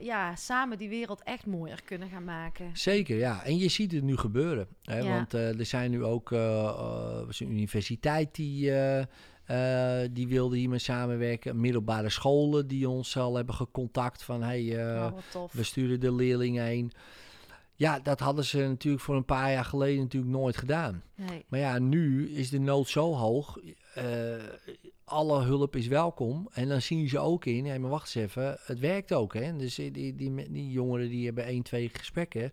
[0.00, 2.70] ja, samen die wereld echt mooier kunnen gaan maken.
[2.72, 3.44] Zeker, ja.
[3.44, 4.66] En je ziet het nu gebeuren.
[4.82, 4.98] Hè?
[4.98, 5.14] Ja.
[5.14, 9.02] Want eh, er zijn nu ook uh, een universiteit die, uh,
[10.10, 11.60] die wilde hiermee samenwerken.
[11.60, 14.42] Middelbare scholen die ons al hebben gecontact van...
[14.42, 15.12] Hey, oh,
[15.52, 16.92] we sturen de leerlingen heen.
[17.76, 21.02] Ja, dat hadden ze natuurlijk voor een paar jaar geleden natuurlijk nooit gedaan.
[21.14, 21.44] Nee.
[21.48, 23.58] Maar ja, nu is de nood zo hoog.
[23.98, 24.04] Uh,
[25.04, 26.48] alle hulp is welkom.
[26.52, 29.34] En dan zien ze ook in, hé, maar wacht eens even, het werkt ook.
[29.34, 29.56] Hè?
[29.56, 32.52] Dus die, die, die, die jongeren die hebben één, twee gesprekken.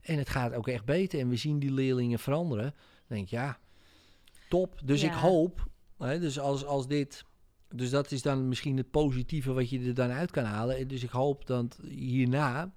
[0.00, 1.20] En het gaat ook echt beter.
[1.20, 2.64] En we zien die leerlingen veranderen.
[2.64, 3.58] Dan denk ik, ja,
[4.48, 4.80] top.
[4.84, 5.08] Dus Ja.
[5.08, 5.68] ik hoop,
[5.98, 7.24] hè, dus als, als dit...
[7.74, 10.76] Dus dat is dan misschien het positieve wat je er dan uit kan halen.
[10.76, 12.72] En Dus ik hoop dat hierna,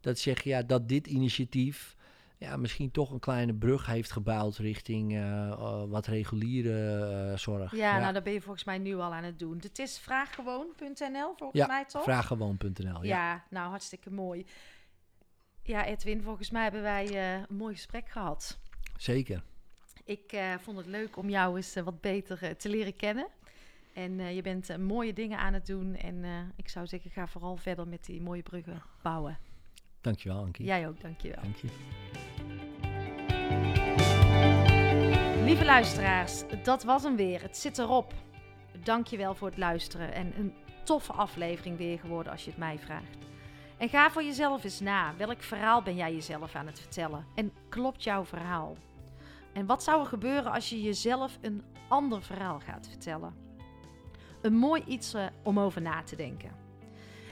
[0.00, 1.96] dat zeg je, ja, dat dit initiatief
[2.40, 7.76] ja, misschien toch een kleine brug heeft gebouwd richting uh, uh, wat reguliere uh, zorg.
[7.76, 9.58] Ja, nou, dat ben je volgens mij nu al aan het doen.
[9.60, 12.02] Het is vraaggewoon.nl volgens ja, mij toch?
[12.02, 12.82] vraaggewoon.nl.
[12.82, 13.00] Ja.
[13.02, 14.46] ja, nou hartstikke mooi.
[15.62, 18.58] Ja, Edwin, volgens mij hebben wij een mooi gesprek gehad.
[18.96, 19.42] Zeker.
[20.04, 23.26] Ik vond het leuk om jou eens wat beter te leren kennen.
[23.92, 25.96] En je bent mooie dingen aan het doen.
[25.96, 26.24] En
[26.56, 29.38] ik zou zeggen, ga vooral verder met die mooie bruggen bouwen.
[30.00, 30.66] Dankjewel, Ankie.
[30.66, 31.42] Jij ook, dankjewel.
[31.42, 31.68] Dank je.
[35.44, 37.42] Lieve luisteraars, dat was hem weer.
[37.42, 38.14] Het zit erop.
[38.82, 40.12] Dankjewel voor het luisteren.
[40.12, 43.18] En een toffe aflevering weer geworden als je het mij vraagt.
[43.78, 45.16] En ga voor jezelf eens na.
[45.16, 47.26] Welk verhaal ben jij jezelf aan het vertellen?
[47.34, 48.76] En klopt jouw verhaal?
[49.52, 53.34] En wat zou er gebeuren als je jezelf een ander verhaal gaat vertellen?
[54.42, 56.50] Een mooi iets uh, om over na te denken.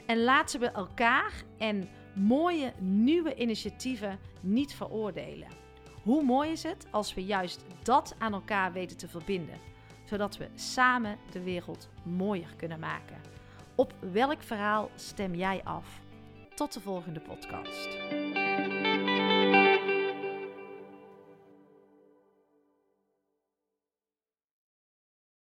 [0.07, 5.49] En laten we elkaar en mooie nieuwe initiatieven niet veroordelen.
[6.03, 9.59] Hoe mooi is het als we juist dat aan elkaar weten te verbinden,
[10.05, 13.17] zodat we samen de wereld mooier kunnen maken?
[13.75, 16.01] Op welk verhaal stem jij af?
[16.55, 17.99] Tot de volgende podcast.